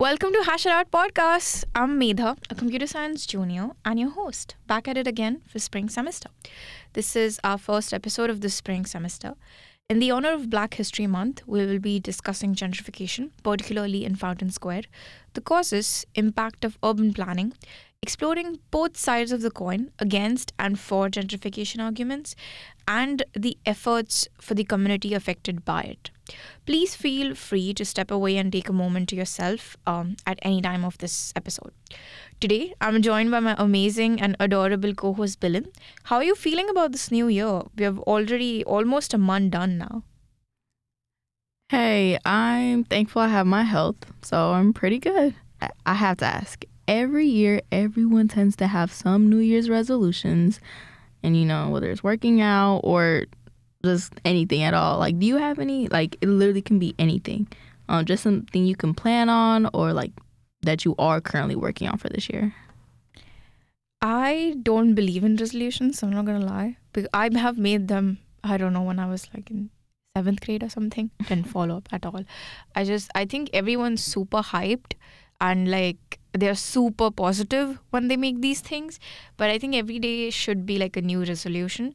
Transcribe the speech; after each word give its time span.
Welcome 0.00 0.32
to 0.32 0.44
Hash 0.44 0.64
It 0.64 0.70
Out 0.70 0.92
Podcast. 0.92 1.64
I'm 1.74 1.98
Medha, 1.98 2.36
a 2.50 2.54
computer 2.54 2.86
science 2.86 3.26
junior 3.26 3.70
and 3.84 3.98
your 3.98 4.10
host, 4.10 4.54
back 4.68 4.86
at 4.86 4.96
it 4.96 5.08
again 5.08 5.40
for 5.48 5.58
spring 5.58 5.88
semester. 5.88 6.28
This 6.92 7.16
is 7.16 7.40
our 7.42 7.58
first 7.58 7.92
episode 7.92 8.30
of 8.30 8.40
the 8.40 8.48
spring 8.48 8.86
semester. 8.86 9.34
In 9.90 9.98
the 9.98 10.12
honor 10.12 10.30
of 10.34 10.50
Black 10.50 10.74
History 10.74 11.08
Month, 11.08 11.42
we 11.48 11.66
will 11.66 11.80
be 11.80 11.98
discussing 11.98 12.54
gentrification, 12.54 13.30
particularly 13.42 14.04
in 14.04 14.14
Fountain 14.14 14.50
Square, 14.50 14.82
the 15.34 15.40
causes, 15.40 16.06
impact 16.14 16.64
of 16.64 16.78
urban 16.84 17.12
planning, 17.12 17.52
exploring 18.00 18.60
both 18.70 18.96
sides 18.96 19.32
of 19.32 19.42
the 19.42 19.50
coin 19.50 19.90
against 19.98 20.52
and 20.60 20.78
for 20.78 21.08
gentrification 21.08 21.84
arguments, 21.84 22.36
and 22.86 23.24
the 23.32 23.58
efforts 23.66 24.28
for 24.40 24.54
the 24.54 24.62
community 24.62 25.12
affected 25.12 25.64
by 25.64 25.82
it. 25.82 26.12
Please 26.66 26.94
feel 26.94 27.34
free 27.34 27.72
to 27.74 27.84
step 27.84 28.10
away 28.10 28.36
and 28.36 28.52
take 28.52 28.68
a 28.68 28.72
moment 28.72 29.08
to 29.10 29.16
yourself 29.16 29.76
um, 29.86 30.16
at 30.26 30.38
any 30.42 30.60
time 30.62 30.84
of 30.84 30.98
this 30.98 31.32
episode. 31.36 31.72
Today, 32.40 32.74
I'm 32.80 33.02
joined 33.02 33.30
by 33.30 33.40
my 33.40 33.54
amazing 33.58 34.20
and 34.20 34.36
adorable 34.40 34.94
co 34.94 35.12
host, 35.14 35.40
Bilin. 35.40 35.66
How 36.04 36.16
are 36.16 36.24
you 36.24 36.34
feeling 36.34 36.68
about 36.68 36.92
this 36.92 37.10
new 37.10 37.28
year? 37.28 37.62
We 37.76 37.84
have 37.84 37.98
already 38.00 38.64
almost 38.64 39.14
a 39.14 39.18
month 39.18 39.52
done 39.52 39.78
now. 39.78 40.02
Hey, 41.70 42.18
I'm 42.24 42.84
thankful 42.84 43.22
I 43.22 43.28
have 43.28 43.46
my 43.46 43.62
health, 43.62 43.96
so 44.22 44.52
I'm 44.52 44.72
pretty 44.72 44.98
good. 44.98 45.34
I 45.84 45.94
have 45.94 46.18
to 46.18 46.26
ask 46.26 46.64
every 46.86 47.26
year, 47.26 47.60
everyone 47.70 48.28
tends 48.28 48.56
to 48.56 48.66
have 48.66 48.92
some 48.92 49.28
New 49.28 49.38
Year's 49.38 49.68
resolutions, 49.68 50.60
and 51.22 51.36
you 51.36 51.44
know, 51.44 51.68
whether 51.68 51.90
it's 51.90 52.02
working 52.02 52.40
out 52.40 52.80
or 52.84 53.24
just 53.84 54.12
anything 54.24 54.62
at 54.62 54.74
all. 54.74 54.98
Like, 54.98 55.18
do 55.18 55.26
you 55.26 55.36
have 55.36 55.58
any? 55.58 55.88
Like, 55.88 56.16
it 56.20 56.28
literally 56.28 56.62
can 56.62 56.78
be 56.78 56.94
anything. 56.98 57.48
Um, 57.88 58.04
just 58.04 58.22
something 58.22 58.66
you 58.66 58.76
can 58.76 58.94
plan 58.94 59.28
on, 59.28 59.70
or 59.72 59.92
like 59.92 60.12
that 60.62 60.84
you 60.84 60.94
are 60.98 61.20
currently 61.20 61.56
working 61.56 61.88
on 61.88 61.98
for 61.98 62.08
this 62.08 62.28
year. 62.28 62.54
I 64.00 64.56
don't 64.62 64.94
believe 64.94 65.24
in 65.24 65.36
resolutions. 65.36 65.98
So 65.98 66.06
I'm 66.06 66.12
not 66.12 66.24
gonna 66.24 66.44
lie. 66.44 66.76
I 67.12 67.30
have 67.34 67.58
made 67.58 67.88
them. 67.88 68.18
I 68.44 68.56
don't 68.56 68.72
know 68.72 68.82
when 68.82 68.98
I 68.98 69.08
was 69.08 69.28
like 69.34 69.50
in 69.50 69.70
seventh 70.16 70.40
grade 70.44 70.62
or 70.62 70.68
something. 70.68 71.10
Didn't 71.28 71.48
follow 71.48 71.78
up 71.78 71.88
at 71.92 72.06
all. 72.06 72.22
I 72.74 72.84
just 72.84 73.10
I 73.14 73.24
think 73.24 73.50
everyone's 73.52 74.02
super 74.02 74.42
hyped 74.42 74.94
and 75.40 75.70
like 75.70 76.20
they're 76.32 76.54
super 76.54 77.10
positive 77.10 77.78
when 77.90 78.08
they 78.08 78.16
make 78.16 78.40
these 78.40 78.60
things. 78.60 79.00
But 79.36 79.50
I 79.50 79.58
think 79.58 79.74
every 79.74 79.98
day 79.98 80.30
should 80.30 80.66
be 80.66 80.78
like 80.78 80.96
a 80.96 81.02
new 81.02 81.24
resolution. 81.24 81.94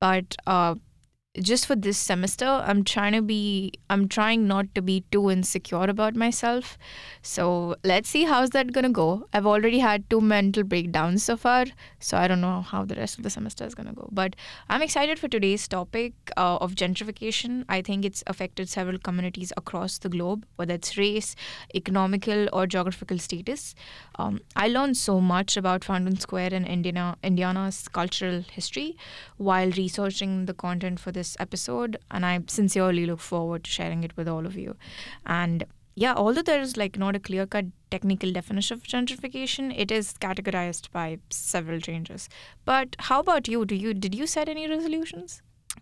But 0.00 0.36
uh, 0.46 0.74
just 1.42 1.66
for 1.66 1.74
this 1.74 1.98
semester 1.98 2.46
i'm 2.46 2.84
trying 2.84 3.12
to 3.12 3.20
be 3.20 3.72
i'm 3.90 4.06
trying 4.06 4.46
not 4.46 4.72
to 4.72 4.80
be 4.80 5.04
too 5.10 5.30
insecure 5.30 5.84
about 5.84 6.14
myself. 6.14 6.78
So 7.22 7.74
let's 7.82 8.08
see 8.08 8.24
how's 8.24 8.50
that 8.50 8.72
gonna 8.72 8.90
go. 8.90 9.26
I've 9.32 9.46
already 9.46 9.78
had 9.80 10.08
two 10.10 10.20
mental 10.20 10.62
breakdowns 10.62 11.24
so 11.24 11.36
far 11.36 11.64
so 11.98 12.16
i 12.16 12.28
don't 12.28 12.40
know 12.40 12.60
how 12.60 12.84
the 12.84 12.94
rest 12.94 13.18
of 13.18 13.24
the 13.24 13.30
semester 13.30 13.64
is 13.64 13.74
gonna 13.74 13.92
go. 13.92 14.08
But 14.12 14.36
i'm 14.68 14.80
excited 14.80 15.18
for 15.18 15.26
today's 15.26 15.66
topic 15.66 16.12
uh, 16.36 16.56
of 16.56 16.74
gentrification. 16.76 17.64
I 17.68 17.82
think 17.82 18.04
it's 18.04 18.22
affected 18.28 18.68
several 18.68 18.98
communities 18.98 19.52
across 19.56 19.98
the 19.98 20.08
globe 20.08 20.46
whether 20.54 20.74
it's 20.74 20.96
race 20.96 21.34
economical 21.74 22.48
or 22.52 22.66
geographical 22.66 23.18
status. 23.18 23.74
Um, 24.16 24.40
i 24.54 24.68
learned 24.68 24.96
so 24.96 25.20
much 25.20 25.56
about 25.56 25.82
fountain 25.82 26.20
square 26.20 26.50
and 26.52 26.64
indiana 26.66 27.16
indiana's 27.24 27.88
cultural 27.88 28.42
history 28.52 28.96
while 29.36 29.70
researching 29.72 30.46
the 30.46 30.54
content 30.54 31.00
for 31.00 31.10
this 31.10 31.23
this 31.24 31.36
episode, 31.40 31.96
and 32.10 32.26
I 32.26 32.40
sincerely 32.46 33.06
look 33.06 33.20
forward 33.20 33.64
to 33.64 33.70
sharing 33.70 34.04
it 34.04 34.16
with 34.16 34.28
all 34.28 34.46
of 34.46 34.56
you. 34.56 34.76
And 35.24 35.64
yeah, 35.94 36.14
although 36.14 36.42
there 36.42 36.60
is 36.60 36.76
like 36.76 36.98
not 36.98 37.16
a 37.16 37.20
clear 37.20 37.46
cut 37.46 37.66
technical 37.90 38.32
definition 38.32 38.76
of 38.76 38.82
gentrification, 38.82 39.72
it 39.84 39.90
is 39.90 40.14
categorized 40.20 40.90
by 40.90 41.18
several 41.30 41.80
changes. 41.80 42.28
But 42.64 42.96
how 43.08 43.20
about 43.20 43.48
you? 43.48 43.64
Do 43.64 43.74
you 43.86 43.94
did 43.94 44.14
you 44.14 44.26
set 44.26 44.48
any 44.48 44.68
resolutions? 44.68 45.40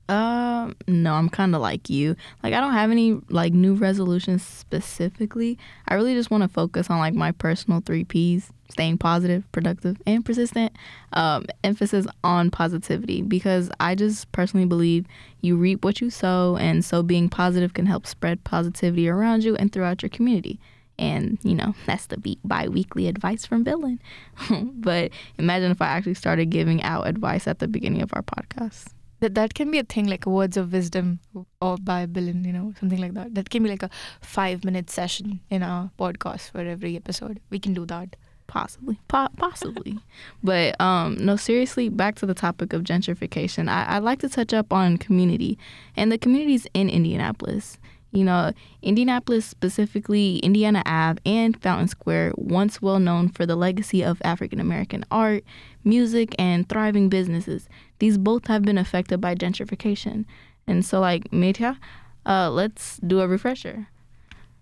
Um, 0.08 0.76
no, 0.88 1.14
I'm 1.14 1.28
kind 1.28 1.54
of 1.54 1.62
like 1.62 1.88
you. 1.88 2.16
Like, 2.42 2.54
I 2.54 2.60
don't 2.60 2.72
have 2.72 2.90
any 2.90 3.20
like 3.28 3.52
new 3.52 3.74
resolutions 3.74 4.44
specifically. 4.44 5.58
I 5.88 5.94
really 5.94 6.14
just 6.14 6.30
want 6.30 6.42
to 6.42 6.48
focus 6.48 6.90
on 6.90 6.98
like 6.98 7.14
my 7.14 7.32
personal 7.32 7.80
three 7.80 8.04
P's: 8.04 8.50
staying 8.68 8.98
positive, 8.98 9.50
productive, 9.52 9.96
and 10.06 10.24
persistent. 10.24 10.72
Um, 11.12 11.46
emphasis 11.62 12.06
on 12.24 12.50
positivity 12.50 13.22
because 13.22 13.70
I 13.78 13.94
just 13.94 14.30
personally 14.32 14.66
believe 14.66 15.06
you 15.40 15.56
reap 15.56 15.84
what 15.84 16.00
you 16.00 16.10
sow, 16.10 16.56
and 16.56 16.84
so 16.84 17.02
being 17.02 17.28
positive 17.28 17.74
can 17.74 17.86
help 17.86 18.06
spread 18.06 18.42
positivity 18.44 19.08
around 19.08 19.44
you 19.44 19.56
and 19.56 19.72
throughout 19.72 20.02
your 20.02 20.10
community. 20.10 20.58
And 20.98 21.38
you 21.42 21.54
know 21.54 21.74
that's 21.86 22.06
the 22.06 22.36
bi-weekly 22.44 23.06
advice 23.06 23.46
from 23.46 23.64
Billen. 23.64 23.98
but 24.74 25.10
imagine 25.38 25.70
if 25.70 25.80
I 25.80 25.86
actually 25.86 26.14
started 26.14 26.50
giving 26.50 26.82
out 26.82 27.06
advice 27.06 27.46
at 27.46 27.60
the 27.60 27.68
beginning 27.68 28.02
of 28.02 28.10
our 28.12 28.22
podcast 28.22 28.88
that 29.22 29.36
that 29.36 29.54
can 29.54 29.70
be 29.70 29.78
a 29.78 29.84
thing 29.84 30.08
like 30.08 30.26
words 30.26 30.56
of 30.56 30.72
wisdom 30.72 31.20
or 31.60 31.76
bible 31.78 32.28
and 32.28 32.44
you 32.44 32.52
know 32.52 32.74
something 32.78 33.00
like 33.00 33.14
that. 33.14 33.34
That 33.36 33.50
can 33.50 33.62
be 33.62 33.70
like 33.70 33.84
a 33.84 33.90
five 34.20 34.64
minute 34.64 34.90
session 34.90 35.40
in 35.48 35.62
our 35.62 35.90
podcast 35.96 36.50
for 36.50 36.60
every 36.60 36.96
episode. 36.96 37.40
We 37.48 37.60
can 37.60 37.72
do 37.72 37.86
that. 37.86 38.16
Possibly. 38.48 38.98
Po- 39.06 39.28
possibly. 39.36 40.00
But 40.42 40.78
um 40.80 41.16
no 41.24 41.36
seriously 41.36 41.88
back 41.88 42.16
to 42.16 42.26
the 42.26 42.34
topic 42.34 42.72
of 42.72 42.82
gentrification. 42.82 43.68
I, 43.68 43.96
i'd 43.96 44.02
like 44.02 44.18
to 44.20 44.28
touch 44.28 44.52
up 44.52 44.72
on 44.72 44.98
community 44.98 45.56
and 45.96 46.10
the 46.10 46.18
communities 46.18 46.66
in 46.74 46.90
indianapolis. 46.90 47.78
You 48.14 48.24
know, 48.24 48.52
Indianapolis, 48.82 49.46
specifically 49.46 50.36
Indiana 50.40 50.82
Ave 50.84 51.18
and 51.24 51.58
Fountain 51.62 51.88
Square, 51.88 52.34
once 52.36 52.82
well 52.82 52.98
known 52.98 53.30
for 53.30 53.46
the 53.46 53.56
legacy 53.56 54.04
of 54.04 54.20
African 54.22 54.60
American 54.60 55.02
art, 55.10 55.44
music, 55.84 56.34
and 56.38 56.68
thriving 56.68 57.08
businesses. 57.08 57.68
These 57.98 58.18
both 58.18 58.46
have 58.46 58.62
been 58.62 58.78
affected 58.78 59.20
by 59.20 59.34
gentrification. 59.34 60.24
And 60.66 60.84
so, 60.84 61.00
like, 61.00 61.30
Medha, 61.30 61.78
uh, 62.24 62.50
let's 62.50 62.98
do 62.98 63.20
a 63.20 63.28
refresher 63.28 63.88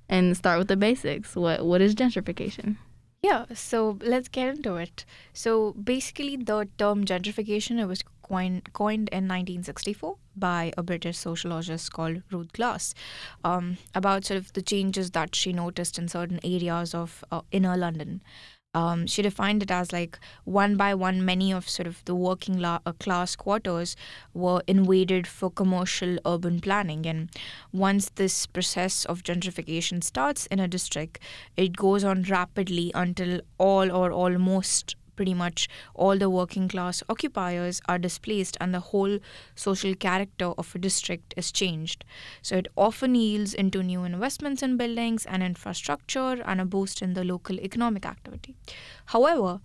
and 0.08 0.36
start 0.36 0.58
with 0.58 0.68
the 0.68 0.76
basics. 0.76 1.36
What 1.36 1.64
What 1.64 1.80
is 1.80 1.94
gentrification? 1.94 2.76
Yeah, 3.22 3.44
so 3.54 3.98
let's 4.02 4.28
get 4.28 4.48
into 4.48 4.76
it. 4.76 5.04
So 5.34 5.72
basically, 5.72 6.36
the 6.36 6.68
term 6.78 7.04
gentrification 7.04 7.78
it 7.78 7.84
was 7.86 8.02
coined, 8.22 8.72
coined 8.72 9.10
in 9.10 9.28
1964 9.28 10.16
by 10.36 10.72
a 10.78 10.82
British 10.82 11.18
sociologist 11.18 11.92
called 11.92 12.22
Ruth 12.30 12.52
Glass 12.52 12.94
um, 13.44 13.76
about 13.94 14.24
sort 14.24 14.38
of 14.38 14.52
the 14.54 14.62
changes 14.62 15.10
that 15.10 15.34
she 15.34 15.52
noticed 15.52 15.98
in 15.98 16.08
certain 16.08 16.40
areas 16.42 16.94
of 16.94 17.22
uh, 17.30 17.42
inner 17.52 17.76
London 17.76 18.22
um, 18.72 19.06
she 19.06 19.22
defined 19.22 19.62
it 19.62 19.70
as 19.70 19.92
like 19.92 20.18
one 20.44 20.76
by 20.76 20.94
one, 20.94 21.24
many 21.24 21.52
of 21.52 21.68
sort 21.68 21.86
of 21.86 22.04
the 22.04 22.14
working 22.14 22.58
la- 22.58 22.78
uh, 22.86 22.92
class 22.92 23.34
quarters 23.34 23.96
were 24.32 24.62
invaded 24.66 25.26
for 25.26 25.50
commercial 25.50 26.18
urban 26.24 26.60
planning. 26.60 27.04
And 27.06 27.30
once 27.72 28.10
this 28.14 28.46
process 28.46 29.04
of 29.04 29.24
gentrification 29.24 30.04
starts 30.04 30.46
in 30.46 30.60
a 30.60 30.68
district, 30.68 31.18
it 31.56 31.76
goes 31.76 32.04
on 32.04 32.22
rapidly 32.22 32.92
until 32.94 33.40
all 33.58 33.90
or 33.90 34.12
almost 34.12 34.94
pretty 35.16 35.34
much 35.34 35.68
all 35.94 36.18
the 36.18 36.30
working 36.30 36.68
class 36.68 37.02
occupiers 37.08 37.80
are 37.88 37.98
displaced 37.98 38.56
and 38.60 38.74
the 38.74 38.80
whole 38.80 39.18
social 39.54 39.94
character 39.94 40.46
of 40.46 40.74
a 40.74 40.78
district 40.78 41.34
is 41.36 41.52
changed. 41.52 42.04
So 42.42 42.56
it 42.56 42.68
often 42.76 43.14
yields 43.14 43.54
into 43.54 43.82
new 43.82 44.04
investments 44.04 44.62
in 44.62 44.76
buildings 44.76 45.26
and 45.26 45.42
infrastructure 45.42 46.42
and 46.44 46.60
a 46.60 46.64
boost 46.64 47.02
in 47.02 47.14
the 47.14 47.24
local 47.24 47.58
economic 47.60 48.06
activity. 48.06 48.56
However, 49.06 49.60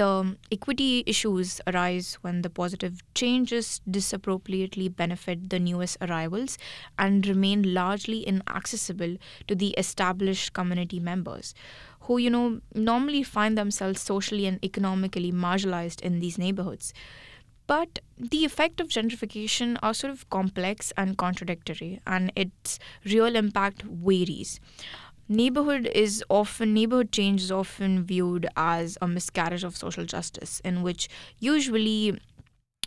the 0.00 0.34
equity 0.50 1.04
issues 1.06 1.60
arise 1.66 2.16
when 2.22 2.40
the 2.40 2.48
positive 2.48 3.02
changes 3.14 3.82
disappropriately 3.90 4.88
benefit 4.88 5.50
the 5.50 5.58
newest 5.58 5.98
arrivals 6.00 6.56
and 6.98 7.26
remain 7.26 7.74
largely 7.74 8.20
inaccessible 8.22 9.18
to 9.46 9.54
the 9.54 9.68
established 9.76 10.54
community 10.54 10.98
members 10.98 11.54
who, 12.04 12.16
you 12.16 12.30
know, 12.30 12.60
normally 12.74 13.22
find 13.22 13.58
themselves 13.58 14.00
socially 14.00 14.46
and 14.46 14.64
economically 14.64 15.30
marginalized 15.30 16.00
in 16.00 16.18
these 16.18 16.38
neighborhoods. 16.38 16.94
But 17.66 17.98
the 18.18 18.44
effect 18.44 18.80
of 18.80 18.88
gentrification 18.88 19.76
are 19.82 19.94
sort 19.94 20.12
of 20.12 20.28
complex 20.30 20.92
and 20.96 21.16
contradictory, 21.16 22.00
and 22.04 22.32
its 22.34 22.78
real 23.04 23.36
impact 23.36 23.82
varies. 23.82 24.58
Neighborhood 25.32 25.88
is 25.94 26.24
often 26.28 26.74
neighborhood 26.74 27.12
change 27.12 27.40
is 27.40 27.52
often 27.52 28.02
viewed 28.02 28.48
as 28.56 28.98
a 29.00 29.06
miscarriage 29.06 29.62
of 29.62 29.76
social 29.76 30.04
justice, 30.04 30.60
in 30.64 30.82
which 30.82 31.08
usually 31.38 32.18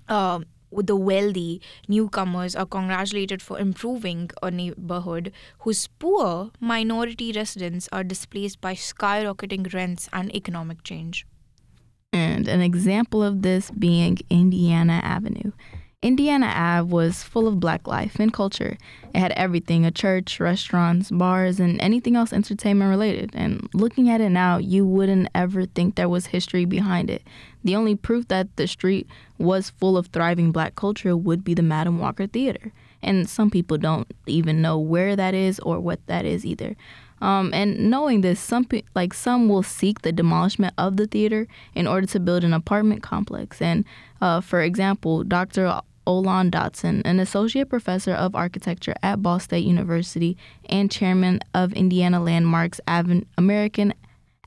uh, 0.09 0.41
the 0.69 0.97
wealthy 0.97 1.61
newcomers 1.87 2.53
are 2.53 2.65
congratulated 2.65 3.41
for 3.41 3.57
improving 3.57 4.29
a 4.41 4.51
neighborhood 4.51 5.31
whose 5.59 5.87
poor 5.87 6.51
minority 6.59 7.31
residents 7.31 7.87
are 7.93 8.03
displaced 8.03 8.59
by 8.59 8.73
skyrocketing 8.73 9.73
rents 9.73 10.09
and 10.11 10.35
economic 10.35 10.83
change. 10.83 11.25
And 12.11 12.49
an 12.49 12.59
example 12.59 13.23
of 13.23 13.41
this 13.41 13.71
being 13.71 14.17
Indiana 14.29 14.99
Avenue. 15.01 15.53
Indiana 16.03 16.47
Ave 16.53 16.91
was 16.91 17.23
full 17.23 17.47
of 17.47 17.61
black 17.61 17.87
life 17.87 18.19
and 18.19 18.33
culture. 18.33 18.77
It 19.15 19.19
had 19.19 19.31
everything 19.37 19.85
a 19.85 19.91
church, 19.91 20.37
restaurants, 20.37 21.09
bars, 21.09 21.61
and 21.61 21.81
anything 21.81 22.17
else 22.17 22.33
entertainment 22.33 22.89
related. 22.89 23.31
And 23.33 23.69
looking 23.73 24.09
at 24.09 24.19
it 24.19 24.29
now, 24.29 24.57
you 24.57 24.85
wouldn't 24.85 25.29
ever 25.33 25.65
think 25.65 25.95
there 25.95 26.09
was 26.09 26.25
history 26.25 26.65
behind 26.65 27.09
it. 27.09 27.23
The 27.63 27.77
only 27.77 27.95
proof 27.95 28.27
that 28.27 28.53
the 28.57 28.67
street 28.67 29.07
was 29.37 29.69
full 29.69 29.95
of 29.95 30.07
thriving 30.07 30.51
black 30.51 30.75
culture 30.75 31.15
would 31.15 31.45
be 31.45 31.53
the 31.53 31.61
Madam 31.61 31.99
Walker 31.99 32.27
Theater. 32.27 32.73
And 33.01 33.29
some 33.29 33.49
people 33.49 33.77
don't 33.77 34.07
even 34.27 34.61
know 34.61 34.77
where 34.77 35.15
that 35.15 35.33
is 35.33 35.57
or 35.59 35.79
what 35.79 36.05
that 36.07 36.25
is 36.25 36.45
either. 36.45 36.75
Um, 37.21 37.53
and 37.53 37.89
knowing 37.89 38.19
this, 38.19 38.41
some 38.41 38.65
pe- 38.65 38.83
like 38.93 39.13
some 39.13 39.47
will 39.47 39.63
seek 39.63 40.01
the 40.01 40.11
demolishment 40.11 40.73
of 40.77 40.97
the 40.97 41.07
theater 41.07 41.47
in 41.73 41.87
order 41.87 42.05
to 42.07 42.19
build 42.19 42.43
an 42.43 42.51
apartment 42.51 43.01
complex. 43.01 43.61
And 43.61 43.85
uh, 44.19 44.41
for 44.41 44.61
example, 44.61 45.23
Dr. 45.23 45.79
Olon 46.05 46.51
Dotson, 46.51 47.01
an 47.05 47.19
associate 47.19 47.69
professor 47.69 48.13
of 48.13 48.35
architecture 48.35 48.93
at 49.03 49.21
Ball 49.21 49.39
State 49.39 49.65
University 49.65 50.37
and 50.67 50.91
chairman 50.91 51.39
of 51.53 51.73
Indiana 51.73 52.21
Landmarks 52.21 52.79
American 53.37 53.93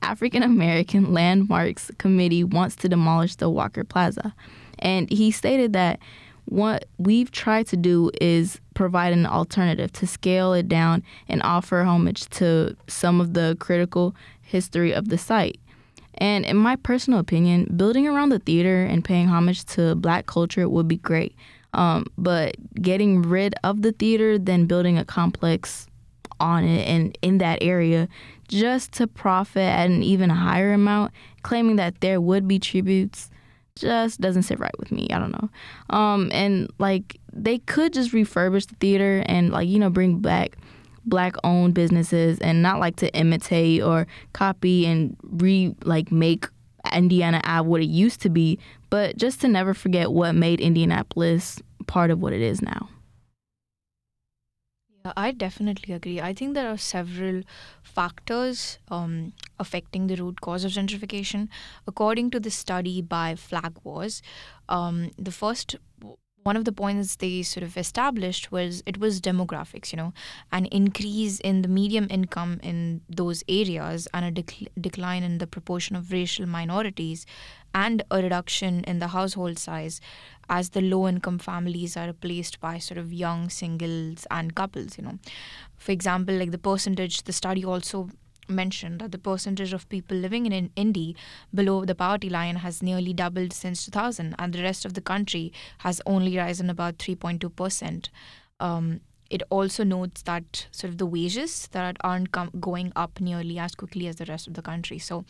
African 0.01 0.43
American 0.43 1.13
Landmarks 1.13 1.91
Committee, 1.97 2.43
wants 2.43 2.75
to 2.77 2.89
demolish 2.89 3.35
the 3.35 3.49
Walker 3.49 3.83
Plaza. 3.83 4.33
And 4.79 5.09
he 5.09 5.31
stated 5.31 5.73
that 5.73 5.99
what 6.45 6.85
we've 6.97 7.31
tried 7.31 7.67
to 7.67 7.77
do 7.77 8.09
is 8.21 8.61
provide 8.73 9.11
an 9.11 9.25
alternative 9.25 9.91
to 9.93 10.07
scale 10.07 10.53
it 10.53 10.69
down 10.69 11.03
and 11.27 11.41
offer 11.43 11.83
homage 11.83 12.29
to 12.29 12.75
some 12.87 13.19
of 13.19 13.33
the 13.33 13.57
critical 13.59 14.15
history 14.41 14.93
of 14.93 15.09
the 15.09 15.17
site. 15.17 15.59
And 16.17 16.45
in 16.45 16.57
my 16.57 16.75
personal 16.75 17.19
opinion, 17.19 17.73
building 17.75 18.07
around 18.07 18.29
the 18.29 18.39
theater 18.39 18.83
and 18.83 19.03
paying 19.03 19.27
homage 19.27 19.65
to 19.65 19.95
black 19.95 20.25
culture 20.25 20.67
would 20.67 20.87
be 20.87 20.97
great. 20.97 21.35
Um, 21.73 22.05
but 22.17 22.55
getting 22.81 23.21
rid 23.21 23.55
of 23.63 23.81
the 23.81 23.91
theater, 23.91 24.39
then 24.39 24.65
building 24.65 24.97
a 24.97 25.05
complex 25.05 25.87
on 26.39 26.63
it 26.63 26.87
and 26.87 27.17
in 27.21 27.39
that 27.39 27.59
area 27.61 28.07
just 28.47 28.93
to 28.93 29.07
profit 29.07 29.63
at 29.63 29.89
an 29.89 30.03
even 30.03 30.29
higher 30.29 30.73
amount, 30.73 31.11
claiming 31.43 31.75
that 31.75 31.99
there 32.01 32.21
would 32.21 32.47
be 32.47 32.59
tributes 32.59 33.29
just 33.75 34.19
doesn't 34.19 34.43
sit 34.43 34.59
right 34.59 34.77
with 34.79 34.91
me. 34.91 35.07
I 35.11 35.19
don't 35.19 35.31
know. 35.31 35.49
Um, 35.95 36.29
and 36.33 36.71
like 36.79 37.19
they 37.31 37.59
could 37.59 37.93
just 37.93 38.11
refurbish 38.11 38.67
the 38.67 38.75
theater 38.75 39.23
and 39.27 39.51
like 39.51 39.67
you 39.67 39.79
know 39.79 39.89
bring 39.89 40.19
back 40.19 40.57
black 41.07 41.35
owned 41.43 41.73
businesses 41.73 42.37
and 42.39 42.61
not 42.61 42.79
like 42.79 42.97
to 42.97 43.13
imitate 43.15 43.81
or 43.81 44.05
copy 44.33 44.85
and 44.85 45.17
re 45.23 45.73
like 45.83 46.11
make 46.11 46.47
Indiana 46.93 47.41
Ave 47.43 47.67
what 47.67 47.81
it 47.81 47.89
used 47.89 48.21
to 48.21 48.29
be, 48.29 48.59
but 48.89 49.17
just 49.17 49.41
to 49.41 49.47
never 49.47 49.73
forget 49.73 50.11
what 50.11 50.35
made 50.35 50.59
Indianapolis 50.59 51.61
part 51.87 52.11
of 52.11 52.19
what 52.19 52.33
it 52.33 52.41
is 52.41 52.61
now. 52.61 52.89
I 55.15 55.31
definitely 55.31 55.93
agree. 55.93 56.19
I 56.19 56.33
think 56.33 56.53
there 56.53 56.69
are 56.69 56.77
several 56.77 57.43
factors 57.81 58.79
um, 58.89 59.31
affecting 59.57 60.07
the 60.07 60.15
root 60.17 60.41
cause 60.41 60.65
of 60.65 60.71
gentrification. 60.71 61.47
According 61.87 62.31
to 62.31 62.41
the 62.41 62.51
study 62.51 63.01
by 63.01 63.35
Flag 63.35 63.77
Wars, 63.83 64.21
um, 64.67 65.11
the 65.17 65.31
first 65.31 65.77
one 66.47 66.55
of 66.55 66.63
the 66.63 66.71
points 66.71 67.17
they 67.17 67.43
sort 67.43 67.63
of 67.63 67.75
established 67.75 68.51
was 68.53 68.81
it 68.85 68.97
was 69.03 69.19
demographics, 69.19 69.91
you 69.91 69.97
know, 69.97 70.13
an 70.53 70.65
increase 70.67 71.41
in 71.41 71.61
the 71.61 71.67
medium 71.67 72.07
income 72.09 72.53
in 72.63 73.01
those 73.09 73.43
areas 73.49 74.07
and 74.13 74.23
a 74.25 74.31
dec- 74.41 74.69
decline 74.79 75.23
in 75.23 75.39
the 75.39 75.47
proportion 75.55 75.97
of 75.97 76.13
racial 76.13 76.45
minorities 76.45 77.25
and 77.75 78.01
a 78.09 78.21
reduction 78.21 78.85
in 78.85 78.99
the 78.99 79.09
household 79.09 79.59
size 79.59 79.99
as 80.47 80.69
the 80.69 80.79
low 80.79 81.05
income 81.09 81.37
families 81.37 81.97
are 81.97 82.07
replaced 82.07 82.61
by 82.61 82.77
sort 82.77 82.97
of 82.97 83.11
young 83.11 83.49
singles 83.49 84.25
and 84.31 84.55
couples, 84.55 84.97
you 84.97 85.03
know. 85.03 85.19
For 85.75 85.91
example, 85.91 86.33
like 86.35 86.51
the 86.51 86.65
percentage, 86.69 87.23
the 87.23 87.33
study 87.33 87.65
also 87.65 88.09
mentioned 88.47 88.99
that 88.99 89.11
the 89.11 89.17
percentage 89.17 89.73
of 89.73 89.89
people 89.89 90.17
living 90.17 90.45
in 90.45 90.71
Indy 90.75 91.15
below 91.53 91.85
the 91.85 91.95
poverty 91.95 92.29
line 92.29 92.57
has 92.57 92.81
nearly 92.81 93.13
doubled 93.13 93.53
since 93.53 93.85
2000, 93.85 94.35
and 94.37 94.53
the 94.53 94.63
rest 94.63 94.85
of 94.85 94.93
the 94.93 95.01
country 95.01 95.53
has 95.79 96.01
only 96.05 96.37
risen 96.37 96.69
about 96.69 96.97
3.2%. 96.97 98.09
Um, 98.59 99.01
it 99.29 99.43
also 99.49 99.83
notes 99.83 100.21
that 100.23 100.67
sort 100.71 100.91
of 100.91 100.97
the 100.97 101.05
wages 101.05 101.67
that 101.71 101.97
aren't 102.01 102.31
com- 102.31 102.51
going 102.59 102.93
up 102.95 103.19
nearly 103.19 103.59
as 103.59 103.75
quickly 103.75 104.07
as 104.07 104.15
the 104.17 104.25
rest 104.25 104.47
of 104.47 104.53
the 104.53 104.61
country. 104.61 104.99
So 104.99 105.25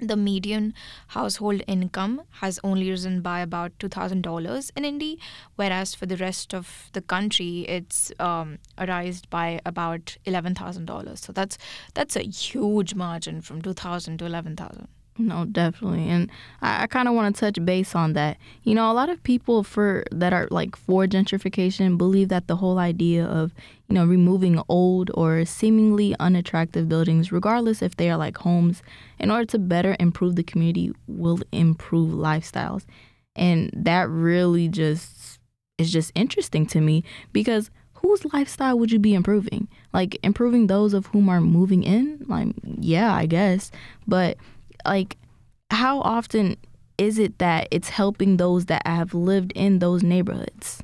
the 0.00 0.16
median 0.16 0.74
household 1.08 1.62
income 1.66 2.22
has 2.40 2.58
only 2.64 2.90
risen 2.90 3.20
by 3.20 3.40
about 3.40 3.78
$2,000 3.78 4.70
in 4.76 4.84
Indy, 4.84 5.18
whereas 5.56 5.94
for 5.94 6.06
the 6.06 6.16
rest 6.16 6.54
of 6.54 6.90
the 6.92 7.00
country, 7.00 7.60
it's 7.68 8.12
um, 8.18 8.58
raised 8.78 9.28
by 9.30 9.60
about 9.64 10.16
$11,000. 10.26 11.18
So 11.18 11.32
that's 11.32 11.58
that's 11.94 12.16
a 12.16 12.22
huge 12.22 12.94
margin 12.94 13.40
from 13.40 13.62
2,000 13.62 14.18
to 14.18 14.26
11,000. 14.26 14.88
No, 15.18 15.44
definitely, 15.44 16.08
and 16.08 16.30
I, 16.62 16.84
I 16.84 16.86
kind 16.86 17.06
of 17.06 17.14
want 17.14 17.34
to 17.34 17.40
touch 17.40 17.62
base 17.64 17.94
on 17.94 18.14
that. 18.14 18.38
You 18.62 18.74
know, 18.74 18.90
a 18.90 18.94
lot 18.94 19.10
of 19.10 19.22
people 19.22 19.62
for 19.62 20.04
that 20.10 20.32
are 20.32 20.48
like 20.50 20.76
for 20.76 21.06
gentrification 21.06 21.98
believe 21.98 22.28
that 22.28 22.46
the 22.46 22.56
whole 22.56 22.78
idea 22.78 23.26
of 23.26 23.52
you 23.88 23.94
know 23.94 24.06
removing 24.06 24.62
old 24.68 25.10
or 25.14 25.44
seemingly 25.44 26.14
unattractive 26.18 26.88
buildings, 26.88 27.32
regardless 27.32 27.82
if 27.82 27.96
they 27.96 28.08
are 28.08 28.16
like 28.16 28.38
homes, 28.38 28.82
in 29.18 29.30
order 29.30 29.44
to 29.46 29.58
better 29.58 29.94
improve 30.00 30.36
the 30.36 30.42
community, 30.42 30.92
will 31.06 31.40
improve 31.52 32.14
lifestyles, 32.14 32.86
and 33.36 33.70
that 33.74 34.08
really 34.08 34.68
just 34.68 35.38
is 35.76 35.92
just 35.92 36.12
interesting 36.14 36.64
to 36.66 36.80
me 36.80 37.04
because 37.32 37.70
whose 37.94 38.24
lifestyle 38.32 38.78
would 38.78 38.90
you 38.90 38.98
be 38.98 39.12
improving? 39.14 39.68
Like 39.92 40.18
improving 40.22 40.66
those 40.66 40.94
of 40.94 41.06
whom 41.06 41.28
are 41.28 41.40
moving 41.40 41.82
in? 41.82 42.24
Like, 42.26 42.54
yeah, 42.64 43.14
I 43.14 43.26
guess, 43.26 43.70
but 44.06 44.38
like 44.84 45.16
how 45.70 46.00
often 46.00 46.56
is 46.98 47.18
it 47.18 47.38
that 47.38 47.68
it's 47.70 47.88
helping 47.88 48.36
those 48.36 48.66
that 48.66 48.86
have 48.86 49.14
lived 49.14 49.52
in 49.54 49.78
those 49.78 50.02
neighborhoods? 50.02 50.82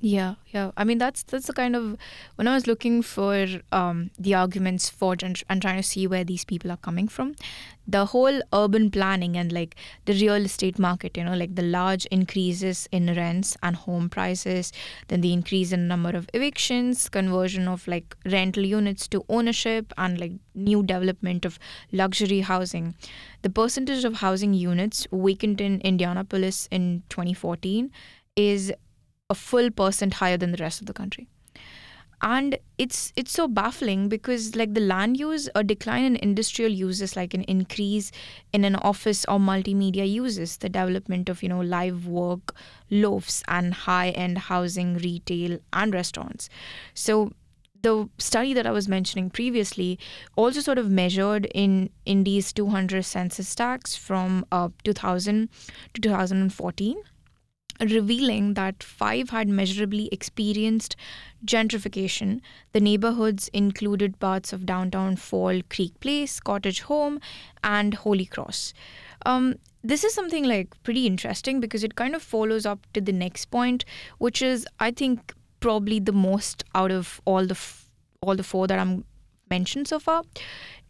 Yeah, 0.00 0.34
yeah. 0.48 0.72
I 0.76 0.82
mean, 0.82 0.98
that's 0.98 1.22
that's 1.22 1.46
the 1.46 1.52
kind 1.52 1.76
of 1.76 1.96
when 2.34 2.48
I 2.48 2.54
was 2.54 2.66
looking 2.66 3.02
for 3.02 3.46
um, 3.70 4.10
the 4.18 4.34
arguments 4.34 4.88
for 4.88 5.14
and, 5.22 5.40
and 5.48 5.62
trying 5.62 5.76
to 5.76 5.82
see 5.84 6.08
where 6.08 6.24
these 6.24 6.44
people 6.44 6.72
are 6.72 6.76
coming 6.76 7.06
from, 7.06 7.36
the 7.86 8.06
whole 8.06 8.40
urban 8.52 8.90
planning 8.90 9.36
and 9.36 9.52
like 9.52 9.74
the 10.04 10.12
real 10.14 10.44
estate 10.44 10.78
market, 10.78 11.16
you 11.16 11.24
know, 11.24 11.34
like 11.34 11.54
the 11.54 11.62
large 11.62 12.06
increases 12.06 12.88
in 12.92 13.14
rents 13.14 13.56
and 13.62 13.76
home 13.76 14.08
prices, 14.08 14.72
then 15.08 15.20
the 15.20 15.32
increase 15.32 15.72
in 15.72 15.88
number 15.88 16.10
of 16.10 16.28
evictions, 16.34 17.08
conversion 17.08 17.68
of 17.68 17.86
like 17.88 18.16
rental 18.26 18.64
units 18.64 19.08
to 19.08 19.24
ownership, 19.28 19.92
and 19.98 20.18
like 20.18 20.32
new 20.54 20.82
development 20.82 21.44
of 21.44 21.58
luxury 21.90 22.40
housing. 22.40 22.94
The 23.42 23.50
percentage 23.50 24.04
of 24.04 24.14
housing 24.14 24.54
units 24.54 25.06
vacant 25.12 25.60
in 25.60 25.80
Indianapolis 25.80 26.68
in 26.70 27.02
2014 27.08 27.90
is 28.36 28.72
a 29.28 29.34
full 29.34 29.70
percent 29.70 30.14
higher 30.14 30.36
than 30.36 30.52
the 30.52 30.58
rest 30.58 30.80
of 30.80 30.86
the 30.86 30.92
country 30.92 31.28
and 32.22 32.56
it's 32.78 33.12
it's 33.16 33.32
so 33.32 33.48
baffling 33.48 34.08
because 34.08 34.54
like 34.54 34.74
the 34.74 34.80
land 34.80 35.18
use 35.18 35.48
a 35.56 35.64
decline 35.64 36.04
in 36.04 36.16
industrial 36.16 36.70
uses 36.70 37.16
like 37.16 37.34
an 37.34 37.42
increase 37.42 38.12
in 38.52 38.64
an 38.64 38.76
office 38.76 39.24
or 39.28 39.38
multimedia 39.38 40.08
uses 40.08 40.56
the 40.58 40.68
development 40.68 41.28
of 41.28 41.42
you 41.42 41.48
know 41.48 41.60
live 41.60 42.06
work 42.06 42.54
lofts 42.90 43.42
and 43.48 43.74
high 43.74 44.10
end 44.10 44.38
housing 44.38 44.94
retail 44.98 45.58
and 45.72 45.92
restaurants. 45.92 46.48
So 46.94 47.32
the 47.82 48.08
study 48.18 48.54
that 48.54 48.66
I 48.66 48.70
was 48.70 48.88
mentioning 48.88 49.28
previously 49.28 49.98
also 50.36 50.60
sort 50.60 50.78
of 50.78 50.88
measured 50.88 51.46
in 51.52 51.90
Indy's 52.06 52.52
200 52.52 53.04
census 53.04 53.52
tracts 53.54 53.96
from 53.96 54.46
uh, 54.52 54.68
2000 54.84 55.48
to 55.94 56.00
2014 56.00 57.02
revealing 57.90 58.54
that 58.54 58.82
five 58.82 59.30
had 59.30 59.48
measurably 59.48 60.08
experienced 60.12 60.96
gentrification. 61.44 62.40
The 62.72 62.80
neighborhoods 62.80 63.48
included 63.52 64.18
parts 64.20 64.52
of 64.52 64.66
downtown 64.66 65.16
Fall 65.16 65.60
Creek 65.68 65.98
Place, 66.00 66.40
Cottage 66.40 66.82
Home, 66.82 67.20
and 67.62 67.94
Holy 67.94 68.26
Cross. 68.26 68.74
Um, 69.26 69.56
this 69.84 70.04
is 70.04 70.14
something 70.14 70.44
like 70.44 70.80
pretty 70.84 71.06
interesting 71.06 71.60
because 71.60 71.82
it 71.82 71.96
kind 71.96 72.14
of 72.14 72.22
follows 72.22 72.64
up 72.66 72.86
to 72.94 73.00
the 73.00 73.12
next 73.12 73.46
point, 73.46 73.84
which 74.18 74.42
is 74.42 74.66
I 74.78 74.90
think 74.90 75.34
probably 75.60 75.98
the 75.98 76.12
most 76.12 76.64
out 76.74 76.90
of 76.90 77.20
all 77.24 77.46
the 77.46 77.54
f- 77.54 77.90
all 78.20 78.36
the 78.36 78.44
four 78.44 78.66
that 78.66 78.78
I'm 78.78 79.04
mentioned 79.50 79.88
so 79.88 79.98
far. 79.98 80.22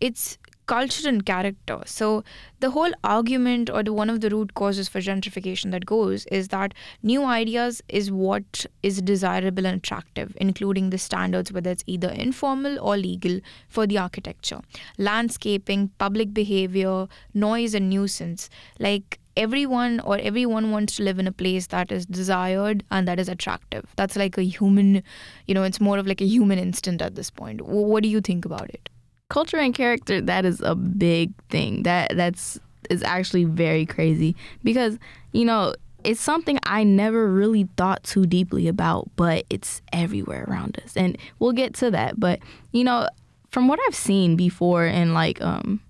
It's 0.00 0.38
culture 0.66 1.09
and 1.09 1.25
character. 1.26 1.81
So 1.87 2.25
the 2.61 2.71
whole 2.71 2.92
argument 3.02 3.69
or 3.71 3.83
the 3.83 3.92
one 3.92 4.09
of 4.09 4.21
the 4.21 4.31
root 4.31 4.54
causes 4.54 4.88
for 4.88 5.00
gentrification 5.00 5.71
that 5.73 5.87
goes 5.87 6.26
is 6.26 6.49
that 6.49 6.75
new 7.02 7.25
ideas 7.25 7.83
is 7.88 8.11
what 8.11 8.66
is 8.83 9.02
desirable 9.02 9.66
and 9.66 9.78
attractive, 9.78 10.37
including 10.40 10.90
the 10.90 10.99
standards 10.99 11.52
whether 11.52 11.71
it's 11.71 11.85
either 11.87 12.09
informal 12.11 12.78
or 12.81 12.97
legal 12.97 13.40
for 13.69 13.87
the 13.87 13.99
architecture, 13.99 14.61
landscaping, 14.99 15.88
public 15.99 16.33
behavior, 16.33 17.07
noise 17.35 17.75
and 17.75 17.90
nuisance. 17.90 18.49
Like 18.78 19.19
everyone 19.37 20.00
or 20.00 20.19
everyone 20.19 20.71
wants 20.71 20.97
to 20.97 21.02
live 21.02 21.19
in 21.19 21.26
a 21.26 21.33
place 21.33 21.69
that 21.69 21.90
is 21.90 22.07
desired 22.07 22.85
and 22.90 23.09
that 23.09 23.19
is 23.19 23.28
attractive. 23.28 23.87
That's 23.97 24.16
like 24.16 24.38
a 24.38 24.42
human, 24.42 25.02
you 25.47 25.54
know, 25.54 25.62
it's 25.62 25.81
more 25.81 25.99
of 25.99 26.07
like 26.07 26.21
a 26.21 26.26
human 26.26 26.59
instinct 26.59 27.02
at 27.02 27.14
this 27.14 27.31
point. 27.31 27.62
What 27.62 28.02
do 28.02 28.09
you 28.09 28.21
think 28.21 28.45
about 28.45 28.71
it? 28.71 28.88
Culture 29.33 29.57
and 29.57 29.75
character, 29.75 30.21
that 30.21 30.45
is 30.45 30.61
a 30.61 30.75
big 30.75 31.33
thing. 31.49 31.85
That 31.85 32.15
that's 32.15 32.61
is 32.91 33.03
actually 33.03 33.45
very 33.45 33.87
crazy 33.87 34.37
because, 34.62 34.99
you 35.33 35.47
know, 35.47 35.75
it's 36.05 36.21
something 36.21 36.59
I 36.67 36.85
never 36.85 37.27
really 37.33 37.67
thought 37.79 38.05
too 38.05 38.27
deeply 38.27 38.69
about, 38.69 39.09
but 39.17 39.47
it's 39.49 39.81
everywhere 39.91 40.45
around 40.49 40.79
us. 40.85 40.99
And 40.99 41.17
we'll 41.39 41.53
get 41.53 41.73
to 41.77 41.91
that. 41.93 42.21
But, 42.21 42.41
you 42.73 42.85
know, 42.85 43.09
from 43.49 43.69
what 43.69 43.81
I've 43.87 43.95
seen 43.95 44.37
before 44.37 44.85
and 44.85 45.15
like 45.15 45.41
um 45.41 45.81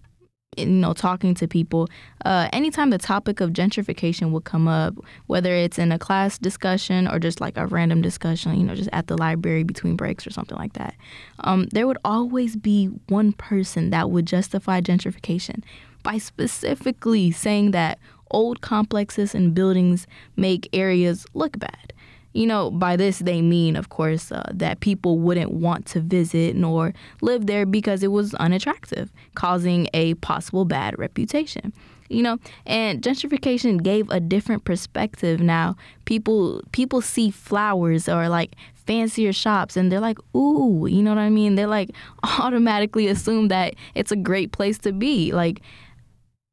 you 0.57 0.67
know 0.67 0.93
talking 0.93 1.35
to 1.35 1.49
people 1.49 1.89
uh, 2.25 2.49
anytime 2.53 2.91
the 2.91 2.99
topic 2.99 3.41
of 3.41 3.51
gentrification 3.51 4.31
would 4.31 4.45
come 4.45 4.69
up 4.69 4.95
whether 5.27 5.55
it's 5.55 5.79
in 5.79 5.91
a 5.93 5.99
class 5.99 6.39
discussion 6.39 7.09
or 7.09 7.19
just 7.19 7.41
like 7.41 7.57
a 7.57 7.67
random 7.67 8.03
discussion 8.03 8.59
you 8.59 8.65
know 8.65 8.75
just 8.75 8.91
at 8.93 9.07
the 9.07 9.17
library 9.17 9.63
between 9.63 9.97
breaks 9.97 10.27
or 10.27 10.31
something 10.31 10.59
like 10.59 10.75
that 10.75 10.95
um, 11.41 11.67
there 11.73 11.87
would 11.87 11.99
always 12.05 12.57
be 12.57 12.87
one 13.09 13.33
person 13.33 13.91
that 13.91 14.11
would 14.11 14.27
justify 14.27 14.81
gentrification 14.81 15.63
by 16.03 16.19
specifically 16.19 17.31
saying 17.31 17.71
that 17.71 17.99
old 18.31 18.61
complexes 18.61 19.35
and 19.35 19.55
buildings 19.55 20.07
make 20.37 20.69
areas 20.73 21.27
look 21.33 21.59
bad 21.59 21.93
you 22.35 22.47
know, 22.47 22.71
by 22.71 22.97
this 22.97 23.19
they 23.19 23.43
mean, 23.43 23.77
of 23.77 23.89
course, 23.89 24.33
uh, 24.33 24.51
that 24.55 24.81
people 24.81 25.19
wouldn't 25.19 25.53
want 25.53 25.87
to 25.87 26.01
visit 26.01 26.57
nor 26.57 26.95
live 27.21 27.47
there 27.47 27.67
because 27.67 28.03
it 28.03 28.11
was 28.11 28.35
unattractive, 28.35 29.13
causing 29.35 29.89
a 29.93 30.15
possible 30.15 30.65
bad 30.65 30.99
reputation. 30.99 31.73
You 32.09 32.23
know, 32.23 32.39
and 32.67 33.01
gentrification 33.01 33.83
gave 33.83 34.11
a 34.11 34.21
different 34.21 34.65
perspective. 34.65 35.41
Now, 35.41 35.77
people 36.05 36.63
people 36.73 37.01
see 37.01 37.31
flowers 37.31 38.07
or 38.07 38.29
like 38.29 38.55
fancier 38.75 39.33
shops 39.33 39.77
and 39.77 39.91
they're 39.91 40.01
like, 40.01 40.19
ooh, 40.37 40.87
you 40.87 41.03
know 41.03 41.11
what 41.11 41.19
I 41.19 41.31
mean? 41.31 41.55
They're 41.55 41.67
like 41.67 41.91
automatically 42.23 43.07
assume 43.09 43.49
that 43.49 43.75
it's 43.95 44.13
a 44.13 44.17
great 44.17 44.53
place 44.53 44.79
to 44.81 44.93
be. 44.93 45.33
Like, 45.33 45.63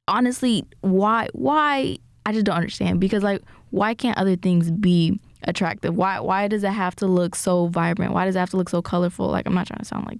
honestly, 0.07 0.65
why 0.81 1.27
why 1.33 1.97
I 2.25 2.31
just 2.31 2.45
don't 2.45 2.55
understand 2.55 2.99
because 2.99 3.23
like 3.23 3.41
why 3.71 3.93
can't 3.93 4.17
other 4.17 4.35
things 4.35 4.71
be 4.71 5.19
attractive? 5.43 5.95
Why 5.95 6.19
why 6.19 6.47
does 6.47 6.63
it 6.63 6.71
have 6.71 6.95
to 6.97 7.07
look 7.07 7.35
so 7.35 7.67
vibrant? 7.67 8.13
Why 8.13 8.25
does 8.25 8.35
it 8.35 8.39
have 8.39 8.49
to 8.51 8.57
look 8.57 8.69
so 8.69 8.81
colorful? 8.81 9.27
Like 9.27 9.45
I'm 9.45 9.53
not 9.53 9.67
trying 9.67 9.79
to 9.79 9.85
sound 9.85 10.05
like 10.07 10.19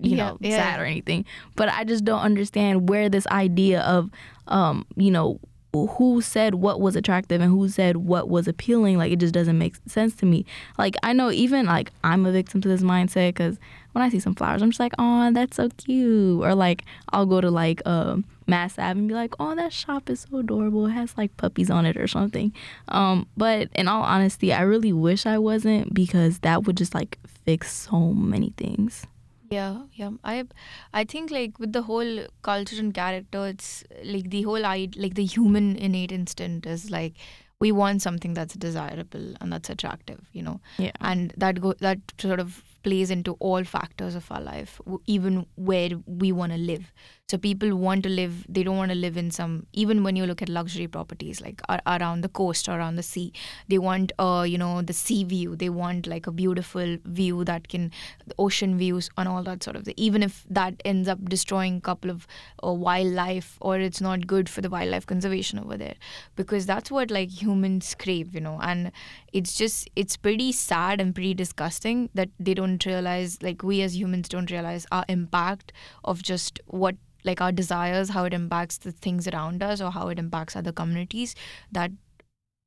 you 0.00 0.16
yeah, 0.16 0.30
know 0.30 0.38
yeah. 0.40 0.56
sad 0.56 0.80
or 0.80 0.84
anything, 0.84 1.24
but 1.56 1.68
I 1.68 1.84
just 1.84 2.04
don't 2.04 2.20
understand 2.20 2.88
where 2.88 3.08
this 3.08 3.26
idea 3.28 3.80
of 3.82 4.10
um 4.48 4.86
you 4.96 5.10
know 5.10 5.40
who 5.74 6.20
said 6.20 6.54
what 6.54 6.80
was 6.80 6.94
attractive 6.94 7.40
and 7.40 7.50
who 7.50 7.68
said 7.68 7.96
what 7.96 8.28
was 8.28 8.46
appealing 8.46 8.96
like 8.96 9.10
it 9.10 9.18
just 9.18 9.34
doesn't 9.34 9.58
make 9.58 9.74
sense 9.86 10.14
to 10.14 10.24
me 10.24 10.44
like 10.78 10.94
i 11.02 11.12
know 11.12 11.30
even 11.32 11.66
like 11.66 11.90
i'm 12.04 12.24
a 12.26 12.30
victim 12.30 12.60
to 12.60 12.68
this 12.68 12.82
mindset 12.82 13.30
because 13.30 13.58
when 13.92 14.02
i 14.04 14.08
see 14.08 14.20
some 14.20 14.34
flowers 14.34 14.62
i'm 14.62 14.70
just 14.70 14.78
like 14.78 14.94
oh 14.98 15.32
that's 15.32 15.56
so 15.56 15.68
cute 15.76 16.40
or 16.42 16.54
like 16.54 16.84
i'll 17.10 17.26
go 17.26 17.40
to 17.40 17.50
like 17.50 17.82
uh, 17.86 18.16
mass 18.46 18.78
ave 18.78 18.98
and 18.98 19.08
be 19.08 19.14
like 19.14 19.34
oh 19.40 19.54
that 19.54 19.72
shop 19.72 20.10
is 20.10 20.26
so 20.30 20.38
adorable 20.38 20.86
it 20.86 20.92
has 20.92 21.16
like 21.16 21.36
puppies 21.36 21.70
on 21.70 21.86
it 21.86 21.96
or 21.96 22.06
something 22.06 22.52
um, 22.88 23.26
but 23.36 23.68
in 23.74 23.88
all 23.88 24.02
honesty 24.02 24.52
i 24.52 24.60
really 24.60 24.92
wish 24.92 25.26
i 25.26 25.38
wasn't 25.38 25.92
because 25.94 26.40
that 26.40 26.64
would 26.64 26.76
just 26.76 26.94
like 26.94 27.18
fix 27.44 27.72
so 27.72 28.12
many 28.12 28.52
things 28.56 29.06
yeah, 29.50 29.82
yeah. 29.92 30.10
I 30.24 30.44
I 30.92 31.04
think 31.04 31.30
like 31.30 31.60
with 31.60 31.72
the 31.72 31.82
whole 31.82 32.26
culture 32.42 32.78
and 32.78 32.92
character, 32.92 33.46
it's 33.46 33.84
like 34.02 34.30
the 34.30 34.42
whole 34.42 34.66
I 34.66 34.88
like 34.96 35.14
the 35.14 35.24
human 35.24 35.76
innate 35.76 36.10
instinct 36.10 36.66
is 36.66 36.90
like 36.90 37.14
we 37.60 37.70
want 37.72 38.02
something 38.02 38.34
that's 38.34 38.54
desirable 38.54 39.34
and 39.40 39.52
that's 39.52 39.70
attractive, 39.70 40.20
you 40.32 40.42
know. 40.42 40.60
Yeah. 40.78 40.92
And 41.00 41.32
that 41.36 41.60
go 41.60 41.74
that 41.80 41.98
sort 42.18 42.40
of 42.40 42.62
plays 42.82 43.10
into 43.10 43.32
all 43.38 43.64
factors 43.64 44.14
of 44.14 44.30
our 44.30 44.40
life, 44.40 44.80
even 45.06 45.46
where 45.54 45.90
we 46.06 46.32
want 46.32 46.52
to 46.52 46.58
live. 46.58 46.92
So 47.30 47.38
people 47.38 47.74
want 47.74 48.02
to 48.02 48.10
live, 48.10 48.44
they 48.50 48.62
don't 48.62 48.76
want 48.76 48.90
to 48.90 48.94
live 48.94 49.16
in 49.16 49.30
some, 49.30 49.66
even 49.72 50.04
when 50.04 50.14
you 50.14 50.26
look 50.26 50.42
at 50.42 50.50
luxury 50.50 50.86
properties 50.86 51.40
like 51.40 51.62
around 51.86 52.20
the 52.20 52.28
coast 52.28 52.68
around 52.68 52.96
the 52.96 53.02
sea, 53.02 53.32
they 53.66 53.78
want, 53.78 54.12
uh, 54.18 54.44
you 54.46 54.58
know, 54.58 54.82
the 54.82 54.92
sea 54.92 55.24
view. 55.24 55.56
They 55.56 55.70
want 55.70 56.06
like 56.06 56.26
a 56.26 56.30
beautiful 56.30 56.98
view 57.06 57.42
that 57.44 57.68
can, 57.68 57.90
ocean 58.38 58.76
views 58.76 59.08
and 59.16 59.26
all 59.26 59.42
that 59.44 59.62
sort 59.62 59.74
of 59.74 59.84
thing. 59.84 59.94
Even 59.96 60.22
if 60.22 60.44
that 60.50 60.74
ends 60.84 61.08
up 61.08 61.24
destroying 61.24 61.78
a 61.78 61.80
couple 61.80 62.10
of 62.10 62.26
uh, 62.62 62.70
wildlife 62.70 63.56
or 63.62 63.78
it's 63.78 64.02
not 64.02 64.26
good 64.26 64.46
for 64.46 64.60
the 64.60 64.68
wildlife 64.68 65.06
conservation 65.06 65.58
over 65.58 65.78
there. 65.78 65.94
Because 66.36 66.66
that's 66.66 66.90
what 66.90 67.10
like 67.10 67.30
humans 67.30 67.96
crave, 67.98 68.34
you 68.34 68.40
know, 68.42 68.58
and 68.60 68.92
it's 69.32 69.56
just, 69.56 69.88
it's 69.96 70.18
pretty 70.18 70.52
sad 70.52 71.00
and 71.00 71.14
pretty 71.14 71.32
disgusting 71.32 72.10
that 72.12 72.28
they 72.38 72.52
don't 72.52 72.84
realize, 72.84 73.42
like 73.42 73.62
we 73.62 73.80
as 73.80 73.96
humans 73.96 74.28
don't 74.28 74.50
realize 74.50 74.86
our 74.92 75.06
impact 75.08 75.72
of 76.04 76.22
just 76.22 76.60
what 76.66 76.96
like 77.24 77.40
our 77.40 77.52
desires, 77.52 78.10
how 78.10 78.24
it 78.24 78.34
impacts 78.34 78.78
the 78.78 78.92
things 78.92 79.26
around 79.28 79.62
us, 79.62 79.80
or 79.80 79.90
how 79.90 80.08
it 80.08 80.18
impacts 80.18 80.56
other 80.56 80.72
communities 80.72 81.34
that, 81.72 81.90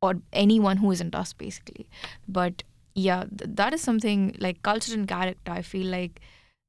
or 0.01 0.15
anyone 0.33 0.77
who 0.77 0.91
isn't 0.91 1.15
us, 1.15 1.33
basically. 1.33 1.89
But 2.27 2.63
yeah, 2.95 3.25
th- 3.25 3.51
that 3.55 3.73
is 3.73 3.81
something 3.81 4.35
like 4.39 4.63
culture 4.63 4.93
and 4.93 5.07
character. 5.07 5.51
I 5.51 5.61
feel 5.61 5.87
like 5.87 6.19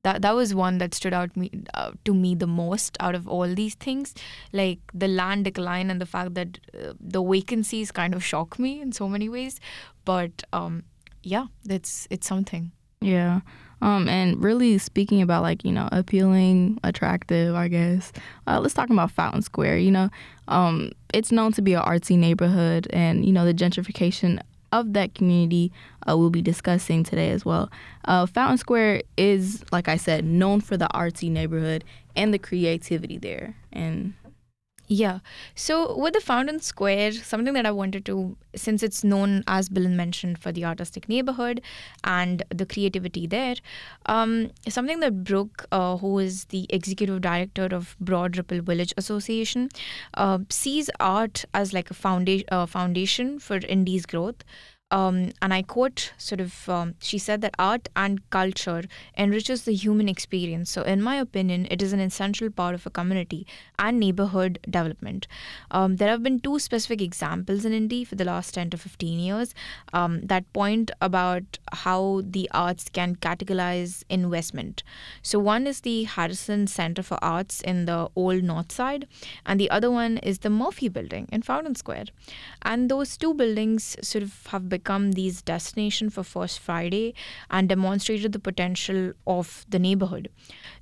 that 0.04 0.22
that 0.22 0.34
was 0.34 0.54
one 0.54 0.78
that 0.78 0.94
stood 0.94 1.12
out 1.12 1.36
me 1.36 1.50
uh, 1.74 1.92
to 2.04 2.14
me 2.14 2.34
the 2.34 2.46
most 2.46 2.96
out 3.00 3.14
of 3.14 3.26
all 3.26 3.54
these 3.54 3.74
things. 3.74 4.14
Like 4.52 4.78
the 4.94 5.08
land 5.08 5.44
decline 5.44 5.90
and 5.90 6.00
the 6.00 6.06
fact 6.06 6.34
that 6.34 6.60
uh, 6.74 6.92
the 7.00 7.22
vacancies 7.22 7.90
kind 7.90 8.14
of 8.14 8.24
shock 8.24 8.58
me 8.58 8.80
in 8.80 8.92
so 8.92 9.08
many 9.08 9.28
ways. 9.28 9.58
But 10.04 10.44
um, 10.52 10.84
yeah, 11.22 11.46
it's 11.68 12.06
it's 12.10 12.26
something. 12.26 12.72
Yeah. 13.00 13.40
Um, 13.80 14.08
and 14.08 14.42
really 14.42 14.78
speaking 14.78 15.22
about 15.22 15.42
like 15.42 15.64
you 15.64 15.72
know 15.72 15.88
appealing, 15.92 16.80
attractive, 16.82 17.54
I 17.54 17.68
guess. 17.68 18.12
Uh, 18.46 18.60
let's 18.60 18.74
talk 18.74 18.90
about 18.90 19.10
Fountain 19.10 19.42
Square. 19.42 19.78
You 19.78 19.90
know, 19.90 20.10
um, 20.48 20.90
it's 21.14 21.30
known 21.30 21.52
to 21.52 21.62
be 21.62 21.74
an 21.74 21.82
artsy 21.82 22.18
neighborhood, 22.18 22.88
and 22.90 23.24
you 23.24 23.32
know 23.32 23.44
the 23.44 23.54
gentrification 23.54 24.40
of 24.72 24.92
that 24.92 25.14
community 25.14 25.72
uh, 26.08 26.16
we'll 26.16 26.30
be 26.30 26.42
discussing 26.42 27.02
today 27.02 27.30
as 27.30 27.44
well. 27.44 27.70
Uh, 28.04 28.26
Fountain 28.26 28.58
Square 28.58 29.02
is, 29.16 29.64
like 29.72 29.88
I 29.88 29.96
said, 29.96 30.24
known 30.24 30.60
for 30.60 30.76
the 30.76 30.88
artsy 30.94 31.30
neighborhood 31.30 31.84
and 32.16 32.32
the 32.32 32.38
creativity 32.38 33.18
there, 33.18 33.56
and 33.72 34.14
yeah. 34.88 35.18
So 35.54 35.96
with 35.96 36.14
the 36.14 36.20
Fountain 36.20 36.60
Square, 36.60 37.12
something 37.12 37.52
that 37.54 37.66
I 37.66 37.70
wanted 37.70 38.06
to, 38.06 38.36
since 38.56 38.82
it's 38.82 39.04
known 39.04 39.44
as 39.46 39.68
Bill 39.68 39.88
mentioned 39.88 40.38
for 40.38 40.50
the 40.50 40.64
artistic 40.64 41.08
neighborhood 41.08 41.60
and 42.04 42.42
the 42.48 42.64
creativity 42.64 43.26
there, 43.26 43.56
um, 44.06 44.50
something 44.66 45.00
that 45.00 45.24
Brooke, 45.24 45.66
uh, 45.70 45.98
who 45.98 46.18
is 46.18 46.46
the 46.46 46.66
executive 46.70 47.20
director 47.20 47.66
of 47.70 47.96
Broad 48.00 48.38
Ripple 48.38 48.62
Village 48.62 48.94
Association, 48.96 49.68
uh, 50.14 50.38
sees 50.48 50.88
art 50.98 51.44
as 51.52 51.74
like 51.74 51.90
a 51.90 51.94
foundation, 51.94 52.46
uh, 52.50 52.64
foundation 52.64 53.38
for 53.38 53.56
Indy's 53.56 54.06
growth 54.06 54.42
um, 54.90 55.32
and 55.42 55.52
I 55.52 55.62
quote 55.62 56.12
sort 56.16 56.40
of, 56.40 56.68
um, 56.68 56.94
she 56.98 57.18
said 57.18 57.42
that 57.42 57.54
art 57.58 57.88
and 57.94 58.28
culture 58.30 58.84
enriches 59.18 59.64
the 59.64 59.74
human 59.74 60.08
experience. 60.08 60.70
So, 60.70 60.82
in 60.82 61.02
my 61.02 61.16
opinion, 61.16 61.66
it 61.70 61.82
is 61.82 61.92
an 61.92 62.00
essential 62.00 62.48
part 62.50 62.74
of 62.74 62.86
a 62.86 62.90
community 62.90 63.46
and 63.78 64.00
neighborhood 64.00 64.58
development. 64.64 65.26
Um, 65.70 65.96
there 65.96 66.08
have 66.08 66.22
been 66.22 66.40
two 66.40 66.58
specific 66.58 67.02
examples 67.02 67.66
in 67.66 67.74
Indy 67.74 68.02
for 68.04 68.14
the 68.14 68.24
last 68.24 68.54
10 68.54 68.70
to 68.70 68.78
15 68.78 69.18
years 69.18 69.54
um, 69.92 70.22
that 70.22 70.50
point 70.54 70.90
about 71.02 71.58
how 71.72 72.22
the 72.24 72.48
arts 72.52 72.88
can 72.88 73.16
catalyze 73.16 74.04
investment. 74.08 74.82
So, 75.20 75.38
one 75.38 75.66
is 75.66 75.80
the 75.80 76.04
Harrison 76.04 76.66
Center 76.66 77.02
for 77.02 77.22
Arts 77.22 77.60
in 77.60 77.84
the 77.84 78.08
Old 78.16 78.42
North 78.42 78.72
Side, 78.72 79.06
and 79.44 79.60
the 79.60 79.70
other 79.70 79.90
one 79.90 80.16
is 80.18 80.38
the 80.38 80.50
Murphy 80.50 80.88
Building 80.88 81.28
in 81.30 81.42
Fountain 81.42 81.74
Square. 81.74 82.06
And 82.62 82.90
those 82.90 83.18
two 83.18 83.34
buildings 83.34 83.96
sort 84.00 84.22
of 84.22 84.46
have 84.46 84.68
become 84.78 85.12
these 85.12 85.42
destination 85.42 86.10
for 86.16 86.22
First 86.22 86.60
Friday 86.68 87.06
and 87.50 87.68
demonstrated 87.68 88.32
the 88.32 88.44
potential 88.48 89.12
of 89.26 89.52
the 89.68 89.78
neighborhood. 89.78 90.30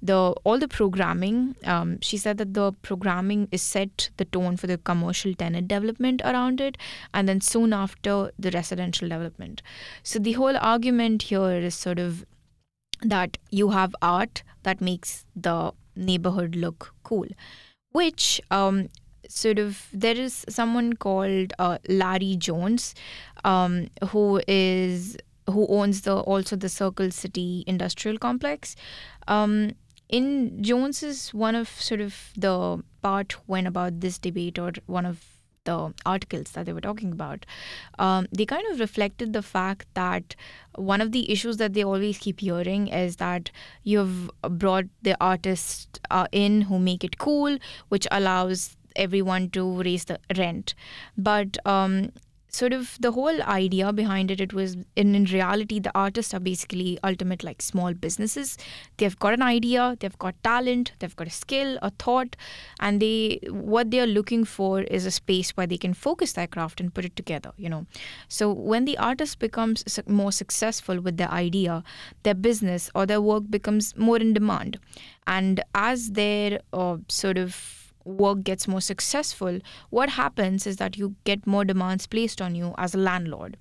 The 0.03 0.19
all 0.45 0.59
the 0.65 0.69
programming, 0.79 1.57
um, 1.65 1.99
she 2.01 2.17
said 2.25 2.39
that 2.39 2.55
the 2.61 2.73
programming 2.91 3.49
is 3.51 3.63
set 3.63 4.11
the 4.17 4.29
tone 4.39 4.57
for 4.57 4.67
the 4.73 4.79
commercial 4.79 5.35
tenant 5.35 5.69
development 5.69 6.23
around 6.25 6.61
it, 6.61 6.77
and 7.13 7.29
then 7.29 7.41
soon 7.41 7.73
after 7.73 8.17
the 8.39 8.51
residential 8.51 9.09
development. 9.09 9.63
So 10.03 10.19
the 10.19 10.33
whole 10.33 10.57
argument 10.57 11.23
here 11.33 11.53
is 11.71 11.75
sort 11.75 11.99
of 11.99 12.25
that 13.03 13.39
you 13.51 13.71
have 13.71 13.95
art 14.03 14.43
that 14.63 14.81
makes 14.81 15.25
the 15.35 15.73
neighborhood 15.95 16.57
look 16.57 16.95
cool, 17.03 17.27
which 17.93 18.41
um, 18.51 18.89
sort 19.29 19.59
of 19.59 19.89
there 19.93 20.17
is 20.17 20.45
someone 20.49 20.95
called 20.95 21.53
uh, 21.59 21.79
Larry 21.89 22.37
Jones, 22.37 22.95
um, 23.45 23.89
who 24.09 24.41
is 24.47 25.17
who 25.49 25.67
owns 25.69 26.03
the 26.03 26.17
also 26.17 26.57
the 26.57 26.69
Circle 26.69 27.11
City 27.11 27.65
Industrial 27.67 28.19
Complex. 28.19 28.77
Um, 29.29 29.73
in 30.09 30.63
Jones 30.63 31.03
is 31.03 31.35
one 31.35 31.55
of 31.55 31.69
sort 31.69 32.01
of 32.01 32.31
the 32.37 32.83
part 33.03 33.33
when 33.47 33.67
about 33.67 34.01
this 34.01 34.19
debate 34.19 34.59
or 34.59 34.73
one 34.87 35.05
of 35.05 35.25
the 35.67 35.93
articles 36.07 36.53
that 36.53 36.65
they 36.65 36.73
were 36.73 36.81
talking 36.81 37.13
about, 37.13 37.45
um, 37.99 38.27
they 38.33 38.47
kind 38.47 38.65
of 38.71 38.81
reflected 38.81 39.33
the 39.33 39.43
fact 39.43 39.87
that 39.95 40.35
one 40.77 41.01
of 41.01 41.13
the 41.13 41.31
issues 41.31 41.59
that 41.59 41.75
they 41.75 41.85
always 41.85 42.19
keep 42.19 42.41
hearing 42.41 42.87
is 42.89 43.17
that 43.17 43.51
you've 43.83 44.31
brought 44.49 44.85
the 45.03 45.17
artists 45.21 45.89
uh, 46.11 46.27
in 46.33 46.63
who 46.63 46.79
make 46.79 47.05
it 47.05 47.19
cool, 47.19 47.59
which 47.89 48.07
allows 48.11 48.76
everyone 48.97 49.51
to 49.51 49.83
raise 49.83 50.05
the 50.05 50.19
rent. 50.37 50.75
But 51.17 51.59
um, 51.67 52.11
sort 52.57 52.73
of 52.73 52.97
the 53.01 53.13
whole 53.13 53.43
idea 53.43 53.93
behind 53.93 54.31
it 54.31 54.41
it 54.41 54.53
was 54.53 54.77
in, 54.97 55.15
in 55.15 55.25
reality 55.25 55.79
the 55.79 55.93
artists 55.95 56.33
are 56.33 56.41
basically 56.41 56.99
ultimate 57.05 57.45
like 57.45 57.61
small 57.61 57.93
businesses. 57.93 58.57
They've 58.97 59.19
got 59.19 59.35
an 59.35 59.43
idea 59.43 59.97
they've 60.01 60.19
got 60.19 60.43
talent 60.43 60.93
they've 60.99 61.17
got 61.17 61.27
a 61.27 61.37
skill 61.39 61.79
a 61.83 61.91
thought 61.91 62.37
and 62.81 63.01
they 63.01 63.41
what 63.51 63.91
they're 63.91 64.07
looking 64.07 64.45
for 64.45 64.83
is 64.83 65.07
a 65.07 65.11
space 65.11 65.51
where 65.51 65.67
they 65.67 65.77
can 65.77 65.95
focus 65.95 66.33
their 66.33 66.47
craft 66.47 66.81
and 66.81 66.95
put 66.95 67.05
it 67.05 67.17
together 67.17 67.53
you 67.57 67.69
know. 67.69 67.87
So 68.29 68.53
when 68.53 68.85
the 68.85 68.97
artist 68.99 69.39
becomes 69.39 69.85
more 70.07 70.33
successful 70.33 71.01
with 71.01 71.17
their 71.17 71.31
idea 71.31 71.83
their 72.23 72.35
business 72.35 72.91
or 72.95 73.07
their 73.07 73.21
work 73.21 73.51
becomes 73.51 73.97
more 73.97 74.19
in 74.19 74.33
demand. 74.33 74.79
And 75.27 75.61
as 75.75 76.13
their 76.13 76.61
uh, 76.73 76.99
sort 77.09 77.37
of 77.37 77.76
work 78.07 78.45
gets 78.45 78.69
more 78.69 78.81
successful, 78.81 79.61
what 79.91 80.11
happens 80.11 80.67
is 80.67 80.77
that 80.77 80.97
you 80.97 81.15
get 81.25 81.47
more 81.47 81.65
demands 81.65 82.07
placed 82.07 82.41
on 82.41 82.55
you 82.55 82.75
as 82.79 82.95
a 82.95 82.99
landlord. 82.99 83.57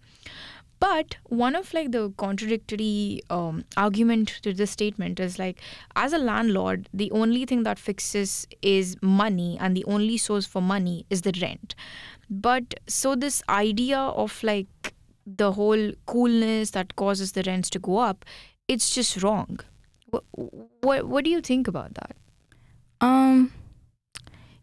But 0.79 1.17
one 1.23 1.55
of 1.55 1.73
like 1.73 1.91
the 1.91 2.13
contradictory 2.17 3.21
um, 3.29 3.63
argument 3.77 4.39
to 4.43 4.53
this 4.53 4.71
statement 4.71 5.19
is 5.19 5.39
like, 5.39 5.59
as 5.95 6.13
a 6.13 6.17
landlord, 6.17 6.89
the 6.93 7.09
only 7.11 7.45
thing 7.45 7.63
that 7.63 7.79
fixes 7.79 8.45
is 8.61 8.97
money, 9.01 9.57
and 9.59 9.75
the 9.75 9.85
only 9.85 10.17
source 10.17 10.45
for 10.45 10.61
money 10.61 11.05
is 11.09 11.21
the 11.21 11.33
rent. 11.41 11.75
But 12.29 12.75
so 12.87 13.15
this 13.15 13.41
idea 13.49 13.97
of 13.97 14.43
like 14.43 14.93
the 15.25 15.53
whole 15.53 15.91
coolness 16.05 16.71
that 16.71 16.95
causes 16.95 17.31
the 17.31 17.43
rents 17.47 17.69
to 17.71 17.79
go 17.79 17.97
up, 17.97 18.25
it's 18.67 18.93
just 18.93 19.23
wrong. 19.23 19.59
What 20.07 20.23
what, 20.81 21.07
what 21.07 21.23
do 21.23 21.31
you 21.31 21.41
think 21.41 21.67
about 21.67 21.95
that? 21.95 22.15
Um 23.01 23.53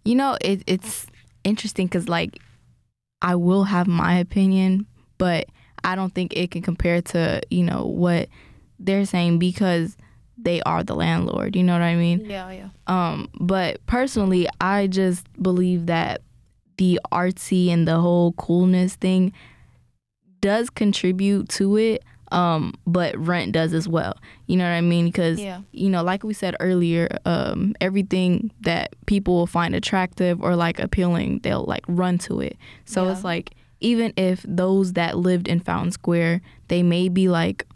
you 0.05 0.15
know, 0.15 0.37
it, 0.41 0.63
it's 0.67 1.07
interesting 1.45 1.87
because, 1.87 2.09
like, 2.09 2.39
I 3.21 3.37
will 3.37 3.65
have 3.65 3.87
my 3.87 4.19
opinion, 4.19 4.87
but 5.19 5.47
I 5.85 5.95
don't 5.95 6.15
think 6.15 6.37
it 6.37 6.51
can 6.51 6.63
compare 6.63 7.03
to, 7.03 7.41
you 7.51 7.63
know, 7.63 7.87
what 7.87 8.29
they're 8.79 9.05
saying 9.05 9.39
because 9.39 9.97
they 10.37 10.61
are 10.63 10.83
the 10.83 10.95
landlord. 10.95 11.55
You 11.55 11.63
know 11.63 11.73
what 11.73 11.83
I 11.83 11.95
mean? 11.95 12.25
Yeah, 12.25 12.51
yeah. 12.51 12.69
Um, 12.87 13.29
but 13.41 13.85
personally, 13.87 14.49
I 14.61 14.87
just 14.89 15.27
believe 15.41 15.87
that 15.87 16.23
the 16.79 17.01
artsy 17.13 17.69
and 17.69 17.87
the 17.87 18.01
whole 18.01 18.33
coolness 18.33 18.97
thing 18.97 19.33
does 20.41 20.69
contribute 20.71 21.49
to 21.51 21.77
it 21.77 22.03
um, 22.33 22.75
but 22.87 23.17
rent 23.17 23.53
does 23.53 23.75
as 23.75 23.87
well. 23.87 24.17
You 24.47 24.57
know 24.57 24.65
what 24.65 24.75
I 24.75 24.81
mean? 24.81 25.07
Because 25.07 25.39
yeah. 25.39 25.61
you 25.73 25.91
know, 25.91 26.03
like 26.03 26.25
we 26.25 26.35
said 26.35 26.57
earlier, 26.61 27.19
um, 27.25 27.75
everything 27.81 28.51
that 28.63 28.95
people 29.07 29.35
will 29.35 29.47
find 29.47 29.75
attractive 29.75 30.43
or 30.43 30.57
like 30.57 30.81
appealing, 30.81 31.41
they'll 31.41 31.65
like 31.65 31.85
run 31.87 32.19
to 32.19 32.41
it. 32.41 32.57
So 32.85 33.05
yeah. 33.05 33.13
it's 33.13 33.25
like 33.25 33.53
even 33.81 34.13
if 34.17 34.45
those 34.49 34.95
that 34.95 35.19
lived 35.19 35.47
in 35.47 35.61
Fountain 35.61 35.93
Square, 35.93 36.41
they 36.69 36.83
may 36.83 37.09
be 37.09 37.29
like, 37.29 37.67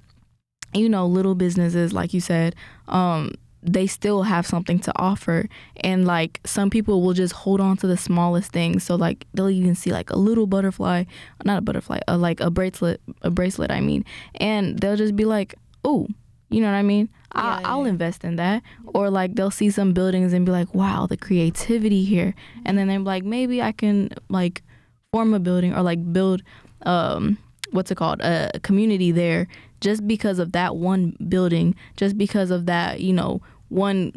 you 0.73 0.89
know, 0.89 1.07
little 1.07 1.35
businesses, 1.35 1.93
like 1.93 2.15
you 2.15 2.21
said, 2.21 2.55
um, 2.89 3.33
they 3.67 3.87
still 3.87 4.23
have 4.23 4.47
something 4.47 4.79
to 4.79 4.93
offer. 4.97 5.49
And 5.79 6.07
like 6.07 6.41
some 6.45 6.71
people 6.71 7.03
will 7.03 7.13
just 7.13 7.33
hold 7.35 7.61
on 7.61 7.77
to 7.79 7.87
the 7.87 7.97
smallest 7.97 8.53
things. 8.53 8.85
So 8.85 8.95
like 8.95 9.27
they'll 9.35 9.51
even 9.51 9.75
see 9.75 9.91
like 9.91 10.11
a 10.11 10.17
little 10.17 10.47
butterfly 10.47 11.05
not 11.45 11.59
a 11.59 11.61
butterfly 11.61 12.01
uh, 12.09 12.17
like 12.17 12.41
a 12.41 12.51
bracelet 12.51 13.01
a 13.23 13.31
bracelet 13.31 13.71
i 13.71 13.81
mean. 13.81 14.05
And 14.37 14.79
they'll 14.79 14.97
just 14.97 15.17
be 15.17 15.25
like 15.25 15.55
oh 15.85 16.07
you 16.49 16.61
know 16.61 16.69
what 16.69 16.77
i 16.77 16.83
mean? 16.83 17.09
Yeah, 17.35 17.43
I, 17.43 17.61
yeah. 17.61 17.69
i'll 17.69 17.85
invest 17.85 18.25
in 18.25 18.37
that. 18.37 18.63
Or 18.87 19.11
like 19.11 19.35
they'll 19.35 19.51
see 19.51 19.71
some 19.71 19.93
buildings 19.93 20.33
and 20.33 20.47
be 20.47 20.53
like 20.53 20.75
wow 20.75 21.07
the 21.07 21.17
creativity 21.17 22.05
here. 22.05 22.35
And 22.65 22.79
then 22.79 22.87
they're 22.89 23.01
like 23.01 23.25
maybe 23.25 23.61
i 23.61 23.73
can 23.73 24.11
like 24.29 24.63
form 25.13 25.35
a 25.35 25.41
building 25.41 25.75
or 25.75 25.83
like 25.83 26.13
build 26.13 26.43
um 26.83 27.39
what's 27.73 27.91
it 27.91 27.97
called? 27.97 28.21
A 28.21 28.61
community 28.63 29.11
there 29.11 29.49
just 29.81 30.07
because 30.07 30.39
of 30.39 30.53
that 30.53 30.77
one 30.77 31.17
building 31.29 31.75
just 31.97 32.17
because 32.17 32.51
of 32.51 32.67
that 32.67 33.01
you 33.01 33.13
know 33.13 33.41
one 33.69 34.13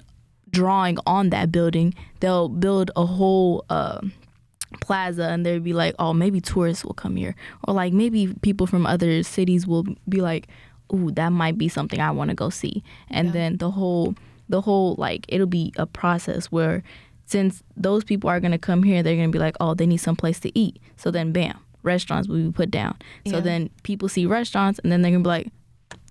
drawing 0.49 0.97
on 1.05 1.29
that 1.29 1.51
building, 1.51 1.93
they'll 2.19 2.49
build 2.49 2.91
a 2.95 3.05
whole 3.05 3.65
uh, 3.69 4.01
plaza 4.81 5.23
and 5.23 5.45
they'll 5.45 5.59
be 5.59 5.73
like, 5.73 5.95
oh, 5.99 6.13
maybe 6.13 6.41
tourists 6.41 6.83
will 6.83 6.93
come 6.93 7.15
here. 7.15 7.35
Or 7.67 7.73
like 7.73 7.93
maybe 7.93 8.33
people 8.41 8.67
from 8.67 8.85
other 8.85 9.23
cities 9.23 9.67
will 9.67 9.85
be 10.07 10.21
like, 10.21 10.47
ooh, 10.93 11.11
that 11.11 11.29
might 11.29 11.57
be 11.57 11.69
something 11.69 11.99
I 11.99 12.11
want 12.11 12.29
to 12.29 12.35
go 12.35 12.49
see. 12.49 12.83
And 13.09 13.27
yeah. 13.27 13.33
then 13.33 13.57
the 13.57 13.71
whole, 13.71 14.15
the 14.47 14.61
whole, 14.61 14.95
like, 14.97 15.25
it'll 15.27 15.47
be 15.47 15.71
a 15.77 15.85
process 15.85 16.47
where 16.47 16.83
since 17.25 17.61
those 17.77 18.03
people 18.03 18.29
are 18.29 18.39
going 18.39 18.51
to 18.51 18.57
come 18.57 18.81
here, 18.81 19.03
they're 19.03 19.15
going 19.15 19.31
to 19.31 19.35
be 19.35 19.39
like, 19.39 19.55
oh, 19.59 19.75
they 19.75 19.85
need 19.85 19.97
some 19.97 20.15
place 20.15 20.39
to 20.39 20.57
eat. 20.57 20.79
So 20.97 21.11
then, 21.11 21.31
bam, 21.31 21.59
restaurants 21.83 22.27
will 22.27 22.37
be 22.37 22.51
put 22.51 22.71
down. 22.71 22.97
So 23.27 23.39
then 23.39 23.69
people 23.83 24.09
see 24.09 24.25
restaurants 24.25 24.79
and 24.79 24.91
then 24.91 25.03
they're 25.03 25.11
going 25.11 25.23
to 25.23 25.27
be 25.27 25.29
like, 25.29 25.47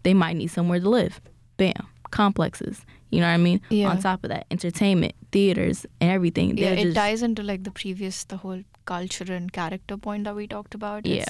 they 0.05 0.15
might 0.15 0.37
need 0.37 0.47
somewhere 0.49 0.79
to 0.79 0.89
live. 0.89 1.21
Bam, 1.57 1.89
complexes. 2.11 2.87
You 3.11 3.21
know 3.21 3.27
what 3.27 3.35
I 3.35 3.39
mean? 3.39 3.61
Yeah. 3.71 3.89
On 3.89 3.99
top 3.99 4.25
of 4.25 4.31
that, 4.31 4.47
entertainment, 4.51 5.15
theaters, 5.33 5.87
and 6.01 6.11
everything. 6.11 6.59
Yeah, 6.59 6.71
it 6.71 6.85
just, 6.85 6.97
ties 6.97 7.23
into 7.23 7.43
like 7.43 7.65
the 7.65 7.71
previous, 7.71 8.25
the 8.25 8.37
whole 8.37 8.63
culture 8.85 9.33
and 9.33 9.53
character 9.53 9.97
point 9.97 10.25
that 10.25 10.35
we 10.35 10.47
talked 10.47 10.75
about. 10.75 11.07
Yeah. 11.07 11.25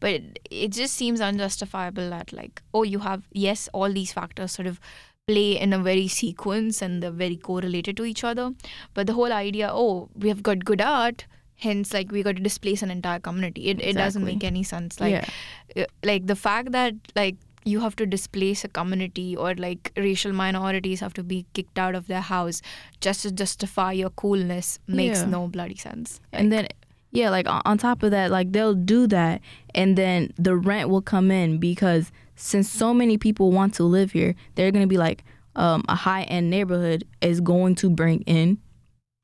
but 0.00 0.10
it, 0.10 0.38
it 0.50 0.70
just 0.70 0.94
seems 0.94 1.20
unjustifiable 1.20 2.10
that 2.10 2.32
like, 2.32 2.62
oh, 2.72 2.82
you 2.82 2.98
have 3.00 3.22
yes, 3.32 3.68
all 3.72 3.90
these 3.92 4.12
factors 4.12 4.52
sort 4.52 4.66
of 4.66 4.80
play 5.26 5.58
in 5.58 5.72
a 5.72 5.78
very 5.78 6.08
sequence 6.08 6.82
and 6.82 7.02
they're 7.02 7.10
very 7.10 7.36
correlated 7.36 7.96
to 7.96 8.04
each 8.04 8.24
other. 8.24 8.52
But 8.92 9.06
the 9.06 9.14
whole 9.14 9.32
idea, 9.32 9.70
oh, 9.72 10.10
we 10.14 10.28
have 10.28 10.42
got 10.42 10.64
good 10.64 10.80
art, 10.80 11.26
hence 11.56 11.94
like 11.94 12.12
we 12.12 12.22
got 12.22 12.36
to 12.36 12.42
displace 12.42 12.82
an 12.82 12.90
entire 12.90 13.20
community. 13.20 13.68
It 13.68 13.78
exactly. 13.78 13.90
it 13.90 13.94
doesn't 13.94 14.24
make 14.24 14.44
any 14.44 14.62
sense. 14.62 15.00
Like, 15.00 15.12
yeah. 15.12 15.84
Uh, 15.84 15.86
like 16.04 16.26
the 16.26 16.36
fact 16.36 16.72
that 16.72 16.94
like 17.16 17.36
you 17.64 17.80
have 17.80 17.96
to 17.96 18.06
displace 18.06 18.64
a 18.64 18.68
community 18.68 19.36
or 19.36 19.54
like 19.54 19.92
racial 19.96 20.32
minorities 20.32 21.00
have 21.00 21.14
to 21.14 21.22
be 21.22 21.46
kicked 21.54 21.78
out 21.78 21.94
of 21.94 22.06
their 22.06 22.20
house 22.20 22.60
just 23.00 23.22
to 23.22 23.32
justify 23.32 23.92
your 23.92 24.10
coolness 24.10 24.78
makes 24.86 25.20
yeah. 25.20 25.26
no 25.26 25.48
bloody 25.48 25.76
sense. 25.76 26.20
Like, 26.32 26.42
and 26.42 26.52
then 26.52 26.68
yeah, 27.10 27.30
like 27.30 27.46
on 27.48 27.78
top 27.78 28.02
of 28.02 28.10
that, 28.10 28.30
like 28.30 28.52
they'll 28.52 28.74
do 28.74 29.06
that 29.06 29.40
and 29.74 29.96
then 29.96 30.32
the 30.36 30.56
rent 30.56 30.88
will 30.88 31.02
come 31.02 31.30
in 31.30 31.58
because 31.58 32.10
since 32.36 32.68
so 32.68 32.92
many 32.92 33.16
people 33.16 33.52
want 33.52 33.74
to 33.74 33.84
live 33.84 34.12
here, 34.12 34.34
they're 34.56 34.72
going 34.72 34.82
to 34.82 34.88
be 34.88 34.98
like 34.98 35.24
um, 35.56 35.84
a 35.88 35.94
high 35.94 36.24
end 36.24 36.50
neighborhood 36.50 37.04
is 37.20 37.40
going 37.40 37.76
to 37.76 37.88
bring 37.88 38.22
in 38.22 38.58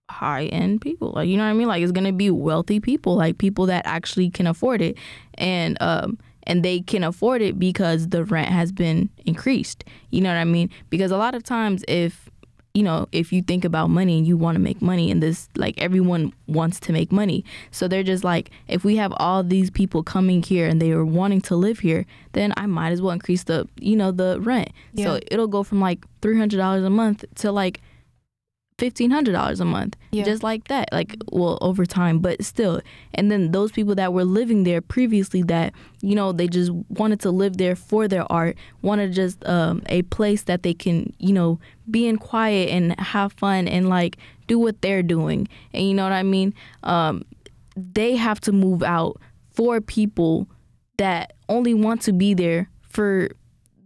high 0.09 0.47
end 0.47 0.81
people. 0.81 1.13
Like 1.15 1.29
you 1.29 1.37
know 1.37 1.45
what 1.45 1.51
I 1.51 1.55
mean? 1.55 1.69
Like 1.69 1.83
it's 1.83 1.93
going 1.93 2.07
to 2.07 2.13
be 2.13 2.31
wealthy 2.31 2.81
people, 2.81 3.17
like 3.17 3.39
people 3.39 3.67
that 3.67 3.85
actually 3.87 4.31
can 4.31 4.47
afford 4.47 4.81
it. 4.81 4.97
And 5.35 5.77
um 5.81 6.19
and 6.51 6.65
they 6.65 6.81
can 6.81 7.05
afford 7.05 7.41
it 7.43 7.61
because 7.61 8.09
the 8.09 8.25
rent 8.25 8.49
has 8.49 8.73
been 8.73 9.09
increased. 9.25 9.85
You 10.11 10.21
know 10.21 10.31
what 10.31 10.37
I 10.37 10.45
mean? 10.45 10.69
Because 10.91 11.13
a 11.13 11.17
lot 11.17 11.37
of 11.37 11.45
times 11.45 11.85
if 11.87 12.29
you 12.75 12.85
know, 12.85 13.09
if 13.11 13.33
you 13.33 13.43
think 13.43 13.65
about 13.65 13.91
money 13.91 14.19
and 14.19 14.27
you 14.27 14.37
want 14.37 14.55
to 14.55 14.61
make 14.61 14.81
money 14.81 15.11
and 15.11 15.21
this 15.21 15.49
like 15.57 15.77
everyone 15.81 16.33
wants 16.47 16.79
to 16.81 16.93
make 16.93 17.11
money. 17.11 17.45
So 17.73 17.89
they're 17.89 18.05
just 18.05 18.23
like 18.23 18.51
if 18.69 18.85
we 18.85 18.97
have 18.97 19.13
all 19.17 19.43
these 19.43 19.71
people 19.71 20.03
coming 20.03 20.43
here 20.43 20.69
and 20.69 20.81
they 20.81 20.93
are 20.93 21.05
wanting 21.05 21.41
to 21.43 21.57
live 21.57 21.81
here, 21.81 22.07
then 22.33 22.53
I 22.57 22.67
might 22.67 22.91
as 22.91 23.03
well 23.03 23.13
increase 23.13 23.45
the, 23.45 23.69
you 23.81 23.97
know, 23.97 24.13
the 24.13 24.41
rent. 24.41 24.71
Yeah. 24.93 25.07
So 25.07 25.21
it'll 25.31 25.49
go 25.49 25.65
from 25.65 25.81
like 25.81 26.05
$300 26.21 26.87
a 26.87 26.91
month 26.91 27.25
to 27.37 27.51
like 27.51 27.81
fifteen 28.81 29.11
hundred 29.11 29.33
dollars 29.33 29.61
a 29.61 29.65
month, 29.65 29.97
yeah. 30.11 30.25
just 30.25 30.43
like 30.43 30.67
that. 30.69 30.89
Like, 30.91 31.15
well, 31.31 31.59
over 31.61 31.87
time, 31.87 32.19
but 32.19 32.43
still. 32.43 32.81
And 33.15 33.31
then 33.31 33.53
those 33.53 33.71
people 33.71 33.95
that 33.95 34.13
were 34.13 34.25
living 34.25 34.65
there 34.65 34.81
previously, 34.81 35.43
that 35.45 35.73
you 36.01 36.15
know, 36.15 36.33
they 36.33 36.49
just 36.49 36.73
wanted 36.89 37.21
to 37.21 37.31
live 37.31 37.59
there 37.59 37.77
for 37.77 38.09
their 38.09 38.31
art, 38.33 38.57
wanted 38.83 39.13
just 39.13 39.47
um, 39.47 39.83
a 39.87 40.03
place 40.03 40.45
that 40.45 40.63
they 40.63 40.75
can, 40.75 41.13
you 41.19 41.33
know, 41.33 41.61
be 41.91 42.09
in 42.09 42.17
quiet 42.17 42.71
and 42.71 42.99
have 42.99 43.35
fun 43.35 43.69
and 43.69 43.89
like 43.89 44.17
do 44.49 44.59
what 44.59 44.81
they're 44.81 45.03
doing. 45.03 45.47
And 45.73 45.87
you 45.87 45.95
know 45.95 46.05
what 46.05 46.13
I 46.13 46.23
mean? 46.23 46.55
Um, 46.83 47.25
they 47.77 48.17
have 48.17 48.41
to 48.41 48.53
move 48.53 48.83
out 48.83 49.21
for 49.53 49.81
people 49.81 50.49
that 50.97 51.35
only 51.49 51.75
want 51.75 52.03
to 52.03 52.13
be 52.13 52.35
there 52.35 52.69
for 52.89 53.31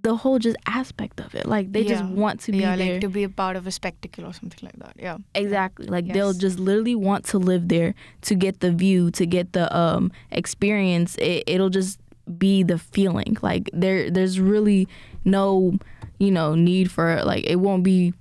the 0.04 0.14
whole 0.14 0.38
just 0.38 0.56
aspect 0.66 1.18
of 1.18 1.34
it. 1.34 1.46
Like 1.46 1.72
they 1.72 1.80
yeah. 1.80 1.88
just 1.88 2.04
want 2.04 2.40
to 2.40 2.52
be 2.52 2.58
yeah, 2.58 2.76
there. 2.76 2.92
like 2.92 3.00
to 3.00 3.08
be 3.08 3.24
a 3.24 3.28
part 3.28 3.56
of 3.56 3.66
a 3.66 3.70
spectacle 3.70 4.26
or 4.26 4.34
something 4.34 4.60
like 4.62 4.76
that. 4.76 4.94
Yeah. 4.98 5.16
Exactly. 5.34 5.86
Like 5.86 6.06
yes. 6.06 6.14
they'll 6.14 6.34
just 6.34 6.58
literally 6.60 6.94
want 6.94 7.24
to 7.26 7.38
live 7.38 7.68
there 7.68 7.94
to 8.22 8.34
get 8.34 8.60
the 8.60 8.70
view, 8.70 9.10
to 9.12 9.24
get 9.26 9.54
the 9.54 9.74
um 9.76 10.12
experience. 10.30 11.16
It, 11.16 11.44
it'll 11.46 11.70
just 11.70 11.98
be 12.38 12.62
the 12.62 12.78
feeling. 12.78 13.38
Like 13.40 13.70
there 13.72 14.10
there's 14.10 14.38
really 14.38 14.86
no, 15.24 15.78
you 16.18 16.30
know, 16.30 16.54
need 16.54 16.90
for 16.90 17.24
like 17.24 17.44
it 17.44 17.56
won't 17.56 17.82
be 17.82 18.12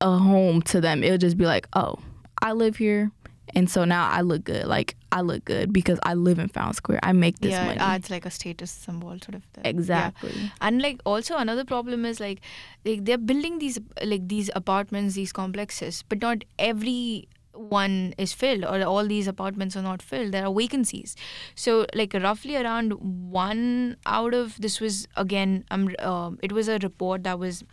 a 0.00 0.16
home 0.16 0.62
to 0.62 0.80
them. 0.80 1.04
It'll 1.04 1.18
just 1.18 1.36
be 1.36 1.44
like, 1.44 1.68
"Oh, 1.74 1.98
I 2.40 2.52
live 2.52 2.76
here 2.76 3.12
And 3.54 3.70
so 3.70 3.84
now 3.84 4.08
I 4.08 4.20
look 4.22 4.44
good. 4.44 4.66
Like 4.66 4.96
I 5.12 5.20
look 5.20 5.44
good 5.44 5.72
because 5.72 5.98
I 6.02 6.14
live 6.14 6.38
in 6.38 6.48
Fountain 6.48 6.74
Square. 6.74 7.00
I 7.02 7.12
make 7.12 7.38
this 7.38 7.52
yeah, 7.52 7.64
money. 7.66 7.76
it 7.76 7.82
adds 7.82 8.10
like 8.10 8.26
a 8.26 8.30
status 8.30 8.70
symbol 8.70 9.10
sort 9.10 9.34
of 9.34 9.44
thing. 9.44 9.64
Yeah. 9.64 9.70
exactly. 9.70 10.50
and 10.60 10.82
like 10.82 11.00
also 11.04 11.36
another 11.36 11.64
problem 11.64 12.04
is 12.04 12.20
like 12.20 12.40
they, 12.84 12.98
they're 12.98 13.18
building 13.18 13.58
these 13.58 13.78
like 14.04 14.28
these 14.28 14.50
apartments 14.54 15.14
these 15.14 15.32
complexes 15.32 16.02
but 16.08 16.20
not 16.20 16.44
every 16.58 17.28
one 17.52 18.14
is 18.18 18.32
filled 18.32 18.64
or 18.64 18.82
all 18.82 19.06
these 19.06 19.26
apartments 19.26 19.76
are 19.76 19.82
not 19.82 20.02
filled 20.02 20.32
there 20.32 20.46
are 20.46 20.52
vacancies 20.52 21.16
so 21.54 21.86
like 21.94 22.12
roughly 22.14 22.56
around 22.56 22.92
one 22.92 23.96
out 24.06 24.34
of 24.34 24.60
this 24.60 24.80
was 24.80 25.08
again 25.16 25.64
um, 25.70 25.88
um 26.00 26.38
it 26.42 26.52
was 26.52 26.68
a 26.68 26.78
report 26.82 27.22
that 27.24 27.38
was 27.38 27.64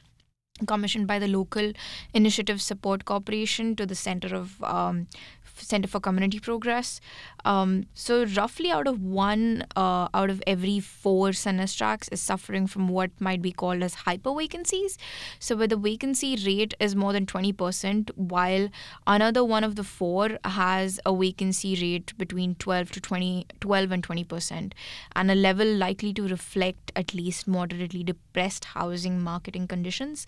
commissioned 0.68 1.08
by 1.08 1.20
the 1.20 1.28
local 1.28 1.72
initiative 2.14 2.62
support 2.62 3.06
corporation 3.06 3.76
to 3.76 3.86
the 3.86 3.96
center 3.96 4.36
of 4.36 4.64
um, 4.64 5.08
center 5.56 5.88
for 5.88 6.00
community 6.00 6.40
progress. 6.40 7.00
Um, 7.46 7.86
so 7.94 8.26
roughly 8.26 8.72
out 8.72 8.88
of 8.88 9.02
one 9.02 9.66
uh, 9.76 10.08
out 10.14 10.30
of 10.30 10.42
every 10.48 10.80
four 10.80 11.34
census 11.34 11.76
tracts 11.76 12.08
is 12.10 12.22
suffering 12.22 12.68
from 12.68 12.88
what 12.88 13.12
might 13.20 13.42
be 13.42 13.52
called 13.52 13.84
as 13.84 13.94
hyper 13.94 14.34
vacancies 14.34 14.98
so 15.40 15.56
where 15.58 15.68
the 15.68 15.76
vacancy 15.76 16.38
rate 16.46 16.74
is 16.80 16.96
more 16.96 17.12
than 17.12 17.26
20% 17.26 18.12
while 18.16 18.70
another 19.06 19.44
one 19.44 19.64
of 19.64 19.76
the 19.76 19.84
four 19.84 20.38
has 20.46 21.00
a 21.06 21.16
vacancy 21.16 21.76
rate 21.82 22.18
between 22.18 22.56
12 22.56 22.92
to 22.92 23.02
20 23.02 23.46
12 23.60 23.92
and 23.92 24.08
20% 24.08 24.72
and 25.16 25.32
a 25.32 25.36
level 25.36 25.68
likely 25.68 26.14
to 26.14 26.28
reflect 26.28 26.92
at 26.96 27.14
least 27.14 27.48
moderately 27.48 28.04
depressed 28.04 28.66
housing 28.66 29.22
marketing 29.22 29.68
conditions 29.68 30.26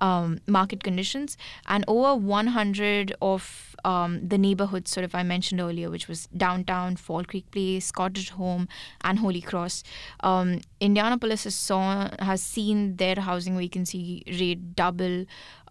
um, 0.00 0.38
market 0.46 0.82
conditions. 0.82 1.36
And 1.66 1.84
over 1.88 2.14
100 2.14 3.14
of 3.20 3.73
um, 3.84 4.26
the 4.26 4.38
neighborhoods 4.38 4.90
sort 4.90 5.04
of 5.04 5.14
I 5.14 5.22
mentioned 5.22 5.60
earlier 5.60 5.90
which 5.90 6.08
was 6.08 6.26
downtown 6.36 6.96
Fall 6.96 7.24
Creek 7.24 7.50
Place 7.50 7.90
Cottage 7.90 8.30
Home 8.30 8.68
and 9.02 9.18
Holy 9.18 9.40
Cross 9.40 9.82
um, 10.20 10.60
Indianapolis 10.80 11.44
has, 11.44 11.54
saw, 11.54 12.08
has 12.20 12.42
seen 12.42 12.96
their 12.96 13.16
housing 13.16 13.56
vacancy 13.56 14.22
rate 14.26 14.74
double 14.74 15.26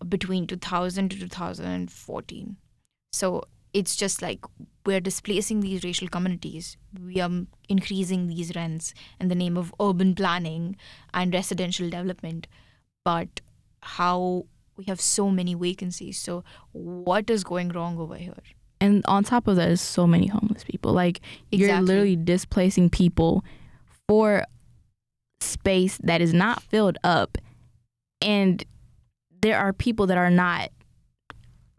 between 0.08 0.48
2000 0.48 1.10
to 1.10 1.20
2014 1.20 2.58
so 3.12 3.44
it's 3.74 3.96
just 3.96 4.22
like 4.22 4.46
we're 4.86 5.00
displacing 5.00 5.62
these 5.62 5.84
racial 5.84 6.08
communities. 6.08 6.78
We 7.06 7.20
are 7.22 7.32
increasing 7.70 8.28
these 8.28 8.56
rents 8.56 8.94
in 9.20 9.30
the 9.30 9.36
name 9.36 9.58
of 9.58 9.74
urban 9.82 10.14
planning 10.14 10.76
and 11.14 11.34
residential 11.34 11.90
development. 11.90 12.48
But 13.04 13.42
how 13.82 14.46
we 14.78 14.86
have 14.86 15.00
so 15.00 15.30
many 15.30 15.54
vacancies. 15.54 16.18
So, 16.18 16.44
what 16.72 17.30
is 17.30 17.44
going 17.44 17.70
wrong 17.70 17.98
over 18.00 18.16
here? 18.16 18.34
And 18.84 19.02
on 19.06 19.24
top 19.24 19.48
of 19.48 19.56
that 19.56 19.70
is 19.70 19.80
so 19.80 20.06
many 20.06 20.28
homeless 20.28 20.66
people. 20.66 20.92
Like 20.92 21.22
you're 21.52 21.80
literally 21.80 22.18
displacing 22.18 22.90
people 22.90 23.46
for 24.10 24.44
space 25.40 25.98
that 26.04 26.22
is 26.22 26.34
not 26.34 26.62
filled 26.64 26.98
up. 27.02 27.38
And 28.20 28.62
there 29.42 29.58
are 29.58 29.72
people 29.72 30.08
that 30.08 30.18
are 30.18 30.30
not 30.30 30.70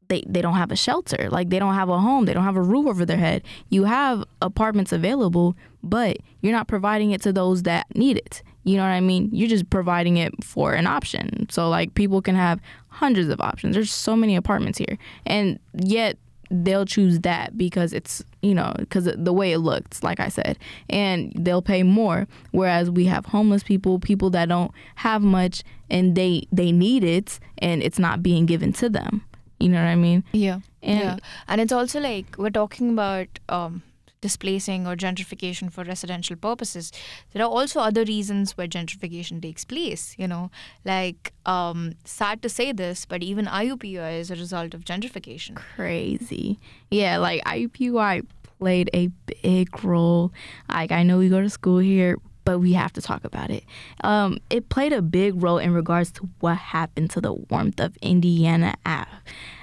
they, 0.08 0.22
they 0.26 0.42
don't 0.42 0.54
have 0.54 0.70
a 0.70 0.76
shelter. 0.76 1.28
Like 1.30 1.50
they 1.50 1.58
don't 1.58 1.74
have 1.74 1.88
a 1.88 1.98
home. 1.98 2.24
They 2.24 2.34
don't 2.34 2.44
have 2.44 2.56
a 2.56 2.62
roof 2.62 2.86
over 2.86 3.04
their 3.04 3.16
head. 3.18 3.42
You 3.68 3.84
have 3.84 4.24
apartments 4.40 4.92
available 4.92 5.56
but 5.84 6.16
you're 6.40 6.52
not 6.52 6.66
providing 6.66 7.10
it 7.10 7.20
to 7.22 7.32
those 7.32 7.62
that 7.64 7.86
need 7.94 8.16
it. 8.16 8.42
You 8.64 8.76
know 8.78 8.82
what 8.82 8.88
i 8.88 9.00
mean? 9.00 9.28
You're 9.32 9.48
just 9.48 9.68
providing 9.68 10.16
it 10.16 10.42
for 10.42 10.72
an 10.72 10.86
option. 10.86 11.46
So 11.50 11.68
like 11.68 11.94
people 11.94 12.22
can 12.22 12.34
have 12.34 12.58
hundreds 12.94 13.28
of 13.28 13.40
options. 13.40 13.74
There's 13.74 13.92
so 13.92 14.16
many 14.16 14.36
apartments 14.36 14.78
here. 14.78 14.98
And 15.26 15.58
yet 15.74 16.16
they'll 16.50 16.84
choose 16.84 17.20
that 17.20 17.56
because 17.56 17.92
it's 17.92 18.22
you 18.42 18.54
know 18.54 18.74
because 18.78 19.08
the 19.16 19.32
way 19.32 19.52
it 19.52 19.58
looks 19.58 20.02
like 20.02 20.20
i 20.20 20.28
said. 20.28 20.58
And 20.88 21.32
they'll 21.36 21.62
pay 21.62 21.82
more. 21.82 22.26
Whereas 22.52 22.90
we 22.90 23.06
have 23.06 23.26
homeless 23.26 23.62
people 23.62 23.98
people 23.98 24.30
that 24.30 24.48
don't 24.48 24.70
have 24.96 25.22
much 25.22 25.62
and 25.90 26.14
they 26.14 26.46
they 26.52 26.70
need 26.70 27.02
it 27.04 27.40
and 27.58 27.82
it's 27.82 27.98
not 27.98 28.22
being 28.22 28.46
given 28.46 28.72
to 28.74 28.88
them. 28.88 29.24
You 29.58 29.68
know 29.70 29.82
what 29.82 29.88
i 29.88 29.96
mean? 29.96 30.24
Yeah. 30.32 30.60
and 30.82 31.00
yeah. 31.00 31.16
And 31.48 31.60
it's 31.60 31.72
also 31.72 32.00
like 32.00 32.36
we're 32.38 32.50
talking 32.50 32.90
about 32.90 33.28
um, 33.48 33.82
displacing 34.26 34.86
or 34.90 34.94
gentrification 35.04 35.70
for 35.76 35.84
residential 35.92 36.36
purposes. 36.48 36.90
There 37.32 37.42
are 37.46 37.52
also 37.60 37.80
other 37.80 38.04
reasons 38.14 38.56
where 38.56 38.68
gentrification 38.78 39.40
takes 39.46 39.64
place, 39.74 40.04
you 40.22 40.28
know, 40.32 40.44
like 40.92 41.32
um, 41.56 41.80
sad 42.04 42.42
to 42.42 42.48
say 42.58 42.68
this, 42.84 43.04
but 43.12 43.22
even 43.30 43.44
IUPUI 43.62 44.12
is 44.24 44.30
a 44.30 44.36
result 44.44 44.74
of 44.74 44.84
gentrification. 44.92 45.54
crazy 45.76 46.58
yeah 46.90 47.16
like 47.18 47.40
iupui 47.56 48.24
played 48.58 48.88
a 48.94 49.08
big 49.42 49.68
role 49.84 50.32
like 50.68 50.92
i 50.92 51.02
know 51.02 51.18
we 51.18 51.28
go 51.28 51.40
to 51.40 51.50
school 51.50 51.78
here 51.78 52.16
but 52.44 52.58
we 52.64 52.72
have 52.82 52.92
to 52.92 53.02
talk 53.08 53.24
about 53.24 53.50
it 53.50 53.64
um, 54.10 54.38
it 54.50 54.68
played 54.68 54.92
a 54.92 55.02
big 55.02 55.42
role 55.42 55.58
in 55.58 55.72
regards 55.72 56.10
to 56.12 56.28
what 56.40 56.56
happened 56.56 57.10
to 57.10 57.20
the 57.20 57.32
warmth 57.50 57.80
of 57.80 57.96
indiana 58.02 58.74
ave 58.86 59.10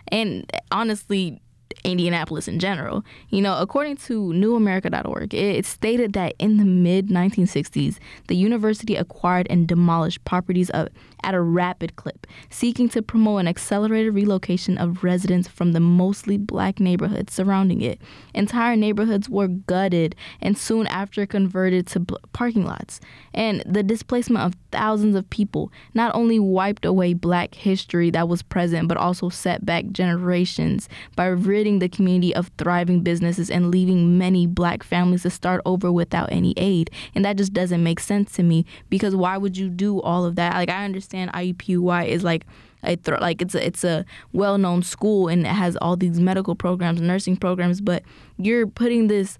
and 0.09 0.51
honestly 0.71 1.41
Indianapolis 1.83 2.47
in 2.47 2.59
general. 2.59 3.03
You 3.29 3.41
know, 3.41 3.57
according 3.59 3.97
to 3.97 4.31
newamerica.org, 4.33 5.33
it 5.33 5.65
stated 5.65 6.13
that 6.13 6.35
in 6.39 6.57
the 6.57 6.65
mid 6.65 7.07
1960s, 7.07 7.97
the 8.27 8.35
university 8.35 8.95
acquired 8.95 9.47
and 9.49 9.67
demolished 9.67 10.23
properties 10.25 10.69
of, 10.71 10.89
at 11.23 11.33
a 11.33 11.41
rapid 11.41 11.95
clip, 11.95 12.27
seeking 12.49 12.89
to 12.89 13.01
promote 13.01 13.41
an 13.41 13.47
accelerated 13.47 14.13
relocation 14.13 14.77
of 14.77 15.03
residents 15.03 15.47
from 15.47 15.71
the 15.73 15.79
mostly 15.79 16.37
black 16.37 16.79
neighborhoods 16.79 17.33
surrounding 17.33 17.81
it. 17.81 18.01
Entire 18.33 18.75
neighborhoods 18.75 19.29
were 19.29 19.47
gutted 19.47 20.15
and 20.41 20.57
soon 20.57 20.87
after 20.87 21.25
converted 21.25 21.87
to 21.87 21.99
bl- 21.99 22.15
parking 22.33 22.65
lots. 22.65 22.99
And 23.33 23.63
the 23.65 23.83
displacement 23.83 24.45
of 24.45 24.55
thousands 24.71 25.15
of 25.15 25.29
people 25.29 25.71
not 25.93 26.13
only 26.15 26.39
wiped 26.39 26.85
away 26.85 27.13
black 27.13 27.55
history 27.55 28.09
that 28.09 28.27
was 28.27 28.41
present, 28.41 28.87
but 28.87 28.97
also 28.97 29.29
set 29.29 29.65
back 29.65 29.85
generations 29.91 30.89
by 31.15 31.27
ridding 31.27 31.79
the 31.79 31.89
community 31.89 32.33
of 32.33 32.51
thriving 32.57 33.01
businesses 33.01 33.49
and 33.49 33.71
leaving 33.71 34.17
many 34.17 34.47
black 34.47 34.83
families 34.83 35.23
to 35.23 35.29
start 35.29 35.61
over 35.65 35.91
without 35.91 36.31
any 36.31 36.53
aid. 36.57 36.89
And 37.13 37.23
that 37.25 37.37
just 37.37 37.53
doesn't 37.53 37.83
make 37.83 37.99
sense 37.99 38.31
to 38.33 38.43
me 38.43 38.65
because 38.89 39.15
why 39.15 39.37
would 39.37 39.57
you 39.57 39.69
do 39.69 40.01
all 40.01 40.25
of 40.25 40.35
that? 40.35 40.53
Like 40.53 40.69
I 40.69 40.85
understand 40.85 41.10
IUPUI 41.11 42.07
is 42.07 42.23
like 42.23 42.45
a 42.83 42.95
thr 42.95 43.15
like 43.21 43.41
it's 43.41 43.53
a 43.53 43.65
it's 43.65 43.83
a 43.83 44.05
well-known 44.33 44.81
school 44.81 45.27
and 45.27 45.41
it 45.45 45.49
has 45.49 45.77
all 45.77 45.95
these 45.95 46.19
medical 46.19 46.55
programs, 46.55 47.01
nursing 47.01 47.37
programs, 47.37 47.81
but 47.81 48.03
you're 48.37 48.67
putting 48.67 49.07
this 49.07 49.37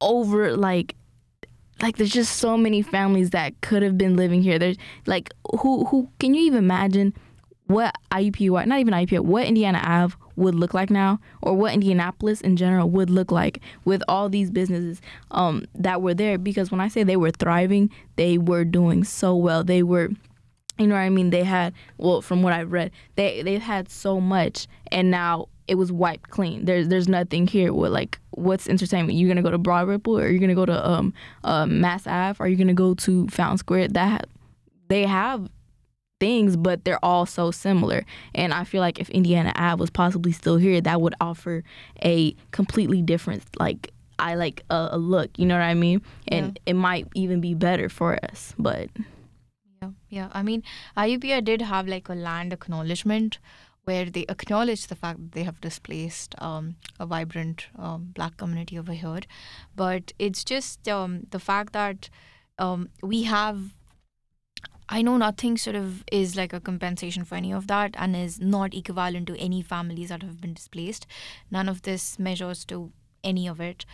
over 0.00 0.56
like 0.56 0.94
like 1.82 1.96
there's 1.96 2.10
just 2.10 2.36
so 2.36 2.56
many 2.56 2.80
families 2.82 3.30
that 3.30 3.60
could 3.60 3.82
have 3.82 3.98
been 3.98 4.16
living 4.16 4.42
here. 4.42 4.58
There's 4.58 4.76
like 5.06 5.32
who 5.60 5.84
who 5.86 6.08
can 6.18 6.34
you 6.34 6.42
even 6.42 6.58
imagine 6.58 7.14
what 7.66 7.94
IUPUI, 8.12 8.66
not 8.66 8.78
even 8.78 8.94
IUPUI, 8.94 9.20
what 9.20 9.46
Indiana 9.46 9.80
Ave 9.82 10.14
would 10.36 10.54
look 10.54 10.74
like 10.74 10.90
now, 10.90 11.18
or 11.42 11.54
what 11.54 11.74
Indianapolis 11.74 12.40
in 12.40 12.56
general 12.56 12.88
would 12.90 13.10
look 13.10 13.32
like 13.32 13.60
with 13.84 14.02
all 14.08 14.28
these 14.28 14.50
businesses 14.50 15.00
um, 15.30 15.64
that 15.74 16.02
were 16.02 16.14
there. 16.14 16.38
Because 16.38 16.70
when 16.70 16.80
I 16.80 16.88
say 16.88 17.02
they 17.02 17.16
were 17.16 17.30
thriving, 17.30 17.90
they 18.16 18.38
were 18.38 18.64
doing 18.64 19.04
so 19.04 19.34
well. 19.34 19.64
They 19.64 19.82
were, 19.82 20.10
you 20.78 20.86
know 20.86 20.94
what 20.94 21.00
I 21.00 21.10
mean. 21.10 21.30
They 21.30 21.44
had, 21.44 21.72
well, 21.98 22.22
from 22.22 22.42
what 22.42 22.52
I've 22.52 22.72
read, 22.72 22.90
they 23.16 23.42
they 23.42 23.58
had 23.58 23.88
so 23.88 24.20
much, 24.20 24.66
and 24.92 25.10
now 25.10 25.48
it 25.68 25.76
was 25.76 25.90
wiped 25.90 26.30
clean. 26.30 26.64
There's 26.64 26.88
there's 26.88 27.08
nothing 27.08 27.46
here. 27.46 27.72
With 27.72 27.92
like, 27.92 28.18
what's 28.30 28.68
entertainment? 28.68 29.18
You're 29.18 29.28
gonna 29.28 29.42
go 29.42 29.50
to 29.50 29.58
Broad 29.58 29.88
Ripple, 29.88 30.18
or 30.18 30.28
you're 30.28 30.40
gonna 30.40 30.54
go 30.54 30.66
to 30.66 30.88
um 30.88 31.14
uh, 31.44 31.66
Mass 31.66 32.06
Ave, 32.06 32.42
or 32.42 32.46
you're 32.46 32.58
gonna 32.58 32.74
go 32.74 32.94
to 32.94 33.26
Fountain 33.28 33.58
Square. 33.58 33.88
That 33.88 34.28
they 34.88 35.04
have 35.04 35.48
things, 36.18 36.56
but 36.56 36.84
they're 36.84 37.04
all 37.04 37.26
so 37.26 37.50
similar. 37.50 38.04
And 38.34 38.54
I 38.54 38.64
feel 38.64 38.80
like 38.80 38.98
if 38.98 39.10
Indiana 39.10 39.52
Ave 39.54 39.80
was 39.80 39.90
possibly 39.90 40.32
still 40.32 40.56
here, 40.56 40.80
that 40.80 41.00
would 41.00 41.14
offer 41.20 41.62
a 42.02 42.34
completely 42.50 43.02
different 43.02 43.42
like 43.58 43.92
I 44.18 44.34
like 44.34 44.64
a, 44.70 44.88
a 44.92 44.98
look. 44.98 45.38
You 45.38 45.46
know 45.46 45.56
what 45.56 45.64
I 45.64 45.74
mean? 45.74 46.02
And 46.28 46.58
it 46.66 46.74
might 46.74 47.06
even 47.14 47.40
be 47.40 47.54
better 47.54 47.88
for 47.88 48.18
us. 48.24 48.54
But 48.58 48.88
Yeah, 49.82 49.90
yeah. 50.08 50.28
I 50.32 50.42
mean, 50.42 50.62
IUPUI 50.96 51.44
did 51.44 51.62
have 51.62 51.86
like 51.86 52.08
a 52.08 52.14
land 52.14 52.52
acknowledgement 52.52 53.38
where 53.84 54.06
they 54.06 54.24
acknowledge 54.28 54.88
the 54.88 54.96
fact 54.96 55.18
that 55.20 55.32
they 55.32 55.44
have 55.44 55.60
displaced 55.60 56.34
um, 56.38 56.76
a 56.98 57.06
vibrant 57.06 57.68
um, 57.78 58.10
black 58.14 58.36
community 58.36 58.78
over 58.78 58.92
here. 58.92 59.20
But 59.76 60.12
it's 60.18 60.42
just 60.42 60.88
um, 60.88 61.26
the 61.30 61.38
fact 61.38 61.72
that 61.72 62.08
um, 62.58 62.88
we 63.02 63.24
have. 63.24 63.75
I 64.88 65.02
know 65.02 65.16
nothing 65.16 65.56
sort 65.56 65.76
of 65.76 66.04
is 66.12 66.36
like 66.36 66.52
a 66.52 66.60
compensation 66.60 67.24
for 67.24 67.34
any 67.34 67.52
of 67.52 67.66
that 67.66 67.94
and 67.98 68.14
is 68.14 68.40
not 68.40 68.72
equivalent 68.74 69.26
to 69.28 69.36
any 69.38 69.60
families 69.62 70.10
that 70.10 70.22
have 70.22 70.40
been 70.40 70.54
displaced. 70.54 71.06
None 71.50 71.68
of 71.68 71.82
this 71.82 72.18
measures 72.18 72.64
to 72.66 72.92
any 73.24 73.48
of 73.48 73.60
it. 73.60 73.84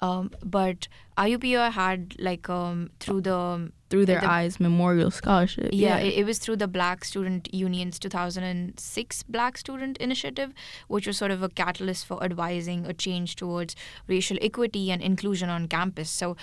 Um, 0.00 0.32
but 0.44 0.88
IUPUI 1.16 1.70
had 1.70 2.16
like 2.18 2.48
um, 2.50 2.90
through 2.98 3.20
the 3.20 3.70
through 3.88 4.04
their 4.06 4.18
The- 4.20 4.28
eyes 4.28 4.58
memorial 4.58 5.12
scholarship. 5.12 5.68
Yeah, 5.72 5.98
It, 5.98 6.14
it 6.14 6.24
was 6.26 6.38
through 6.40 6.56
the 6.56 6.66
Black 6.66 7.04
Student 7.04 7.54
Union's 7.54 8.00
2006 8.00 9.22
Black 9.24 9.56
Student 9.58 9.98
Initiative, 9.98 10.52
which 10.88 11.06
was 11.06 11.18
sort 11.18 11.30
of 11.30 11.42
a 11.42 11.48
catalyst 11.48 12.06
for 12.06 12.22
advising 12.24 12.84
a 12.86 12.92
change 12.94 13.36
towards 13.36 13.76
racial 14.08 14.38
equity 14.40 14.90
and 14.90 15.00
inclusion 15.02 15.48
on 15.48 15.68
campus. 15.68 16.10
So, 16.10 16.36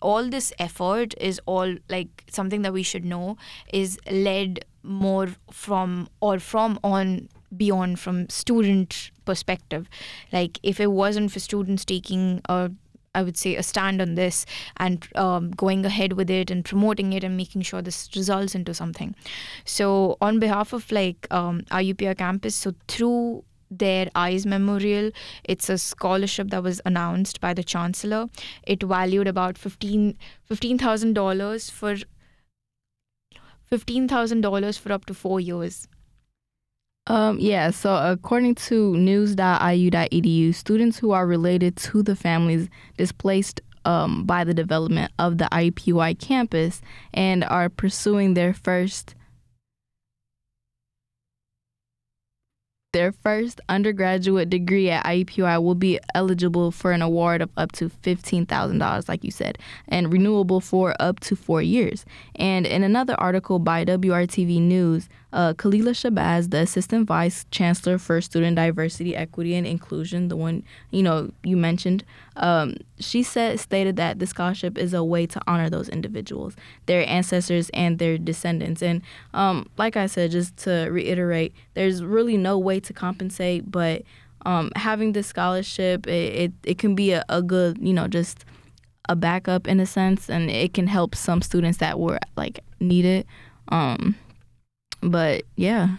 all 0.00 0.28
this 0.28 0.52
effort 0.58 1.14
is 1.20 1.40
all 1.46 1.74
like 1.88 2.24
something 2.30 2.62
that 2.62 2.72
we 2.72 2.82
should 2.82 3.04
know 3.04 3.36
is 3.72 3.98
led 4.10 4.64
more 4.82 5.28
from 5.50 6.08
or 6.20 6.38
from 6.38 6.78
on 6.82 7.28
beyond 7.56 7.98
from 7.98 8.28
student 8.28 9.10
perspective 9.24 9.88
like 10.32 10.58
if 10.62 10.80
it 10.80 10.90
wasn't 10.90 11.30
for 11.32 11.40
students 11.40 11.84
taking 11.84 12.40
a 12.48 12.70
I 13.14 13.22
would 13.22 13.36
say 13.36 13.56
a 13.56 13.62
stand 13.62 14.00
on 14.00 14.14
this 14.14 14.46
and 14.76 15.06
um, 15.16 15.50
going 15.50 15.84
ahead 15.84 16.12
with 16.12 16.30
it 16.30 16.50
and 16.50 16.64
promoting 16.64 17.12
it 17.12 17.24
and 17.24 17.36
making 17.36 17.62
sure 17.62 17.82
this 17.82 18.08
results 18.14 18.54
into 18.54 18.74
something. 18.74 19.14
So 19.64 20.16
on 20.20 20.38
behalf 20.38 20.72
of 20.72 20.92
like 20.92 21.26
um, 21.30 21.64
our 21.70 21.80
UPR 21.80 22.16
campus, 22.16 22.54
so 22.54 22.74
through 22.86 23.44
their 23.70 24.08
eyes 24.14 24.46
memorial. 24.46 25.10
It's 25.44 25.68
a 25.68 25.78
scholarship 25.78 26.50
that 26.50 26.62
was 26.62 26.80
announced 26.84 27.40
by 27.40 27.54
the 27.54 27.64
chancellor. 27.64 28.26
It 28.66 28.82
valued 28.82 29.26
about 29.26 29.58
15 29.58 30.16
$15000 30.50 31.70
for 31.70 31.96
$15000 33.70 34.78
for 34.78 34.92
up 34.92 35.04
to 35.06 35.14
4 35.14 35.40
years. 35.40 35.88
Um, 37.06 37.38
yeah, 37.40 37.70
so 37.70 37.96
according 37.96 38.54
to 38.56 38.94
news.iu.edu, 38.96 40.54
students 40.54 40.98
who 40.98 41.12
are 41.12 41.26
related 41.26 41.76
to 41.76 42.02
the 42.02 42.14
families 42.14 42.68
displaced 42.98 43.62
um, 43.86 44.24
by 44.26 44.44
the 44.44 44.52
development 44.52 45.12
of 45.18 45.38
the 45.38 45.48
IUPUI 45.50 46.18
campus 46.18 46.82
and 47.14 47.44
are 47.44 47.70
pursuing 47.70 48.34
their 48.34 48.52
first 48.52 49.14
their 52.92 53.12
first 53.12 53.60
undergraduate 53.68 54.48
degree 54.48 54.88
at 54.88 55.04
IUPUI 55.04 55.62
will 55.62 55.74
be 55.74 56.00
eligible 56.14 56.70
for 56.70 56.92
an 56.92 57.02
award 57.02 57.42
of 57.42 57.50
up 57.58 57.70
to 57.72 57.90
$15,000, 57.90 59.08
like 59.08 59.22
you 59.22 59.30
said, 59.30 59.58
and 59.88 60.10
renewable 60.10 60.60
for 60.60 60.94
up 60.98 61.20
to 61.20 61.36
four 61.36 61.60
years. 61.60 62.06
And 62.36 62.66
in 62.66 62.82
another 62.82 63.14
article 63.20 63.58
by 63.58 63.84
WRTV 63.84 64.62
News, 64.62 65.08
uh, 65.32 65.52
Khalilah 65.52 65.92
Shabazz, 65.92 66.50
the 66.50 66.60
Assistant 66.60 67.06
Vice 67.06 67.44
Chancellor 67.50 67.98
for 67.98 68.20
Student 68.20 68.56
Diversity, 68.56 69.14
Equity, 69.14 69.54
and 69.54 69.66
Inclusion, 69.66 70.28
the 70.28 70.36
one 70.36 70.62
you 70.90 71.02
know 71.02 71.30
you 71.44 71.56
mentioned, 71.56 72.02
um, 72.36 72.76
she 72.98 73.22
said 73.22 73.60
stated 73.60 73.96
that 73.96 74.18
the 74.20 74.26
scholarship 74.26 74.78
is 74.78 74.94
a 74.94 75.04
way 75.04 75.26
to 75.26 75.40
honor 75.46 75.68
those 75.68 75.88
individuals, 75.90 76.56
their 76.86 77.06
ancestors, 77.06 77.70
and 77.74 77.98
their 77.98 78.16
descendants. 78.16 78.82
And 78.82 79.02
um, 79.34 79.68
like 79.76 79.96
I 79.96 80.06
said, 80.06 80.30
just 80.30 80.56
to 80.58 80.88
reiterate, 80.90 81.52
there's 81.74 82.02
really 82.02 82.38
no 82.38 82.58
way 82.58 82.77
to 82.80 82.92
compensate, 82.92 83.70
but 83.70 84.02
um, 84.46 84.70
having 84.76 85.12
this 85.12 85.26
scholarship, 85.26 86.06
it, 86.06 86.10
it, 86.10 86.52
it 86.64 86.78
can 86.78 86.94
be 86.94 87.12
a, 87.12 87.24
a 87.28 87.42
good, 87.42 87.78
you 87.80 87.92
know, 87.92 88.08
just 88.08 88.44
a 89.08 89.16
backup 89.16 89.66
in 89.66 89.80
a 89.80 89.86
sense, 89.86 90.28
and 90.28 90.50
it 90.50 90.74
can 90.74 90.86
help 90.86 91.14
some 91.14 91.42
students 91.42 91.78
that 91.78 91.98
were 91.98 92.18
like 92.36 92.60
needed. 92.80 93.26
Um, 93.68 94.14
but 95.00 95.42
yeah. 95.56 95.96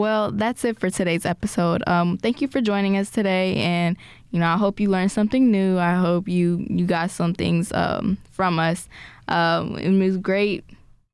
Well, 0.00 0.30
that's 0.32 0.64
it 0.64 0.78
for 0.78 0.88
today's 0.88 1.26
episode. 1.26 1.86
Um, 1.86 2.16
thank 2.16 2.40
you 2.40 2.48
for 2.48 2.62
joining 2.62 2.96
us 2.96 3.10
today, 3.10 3.56
and 3.56 3.98
you 4.30 4.40
know, 4.40 4.46
I 4.46 4.56
hope 4.56 4.80
you 4.80 4.88
learned 4.88 5.12
something 5.12 5.50
new. 5.50 5.78
I 5.78 5.92
hope 5.92 6.26
you 6.26 6.64
you 6.70 6.86
got 6.86 7.10
some 7.10 7.34
things 7.34 7.70
um, 7.72 8.16
from 8.30 8.58
us. 8.58 8.88
Um, 9.28 9.76
it 9.76 9.90
was 9.90 10.16
great 10.16 10.64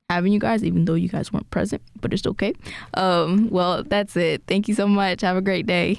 having 0.09 0.33
you 0.33 0.39
guys, 0.39 0.63
even 0.63 0.85
though 0.85 0.95
you 0.95 1.09
guys 1.09 1.33
weren't 1.33 1.51
present, 1.51 1.83
but 2.01 2.13
it's 2.13 2.29
okay. 2.29 2.55
Um, 2.95 3.51
well, 3.51 3.83
that's 3.83 4.17
it. 4.17 4.45
Thank 4.47 4.69
you 4.69 4.75
so 4.75 4.87
much. 4.87 5.23
Have 5.23 5.37
a 5.37 5.43
great 5.43 5.67
day. 5.67 5.99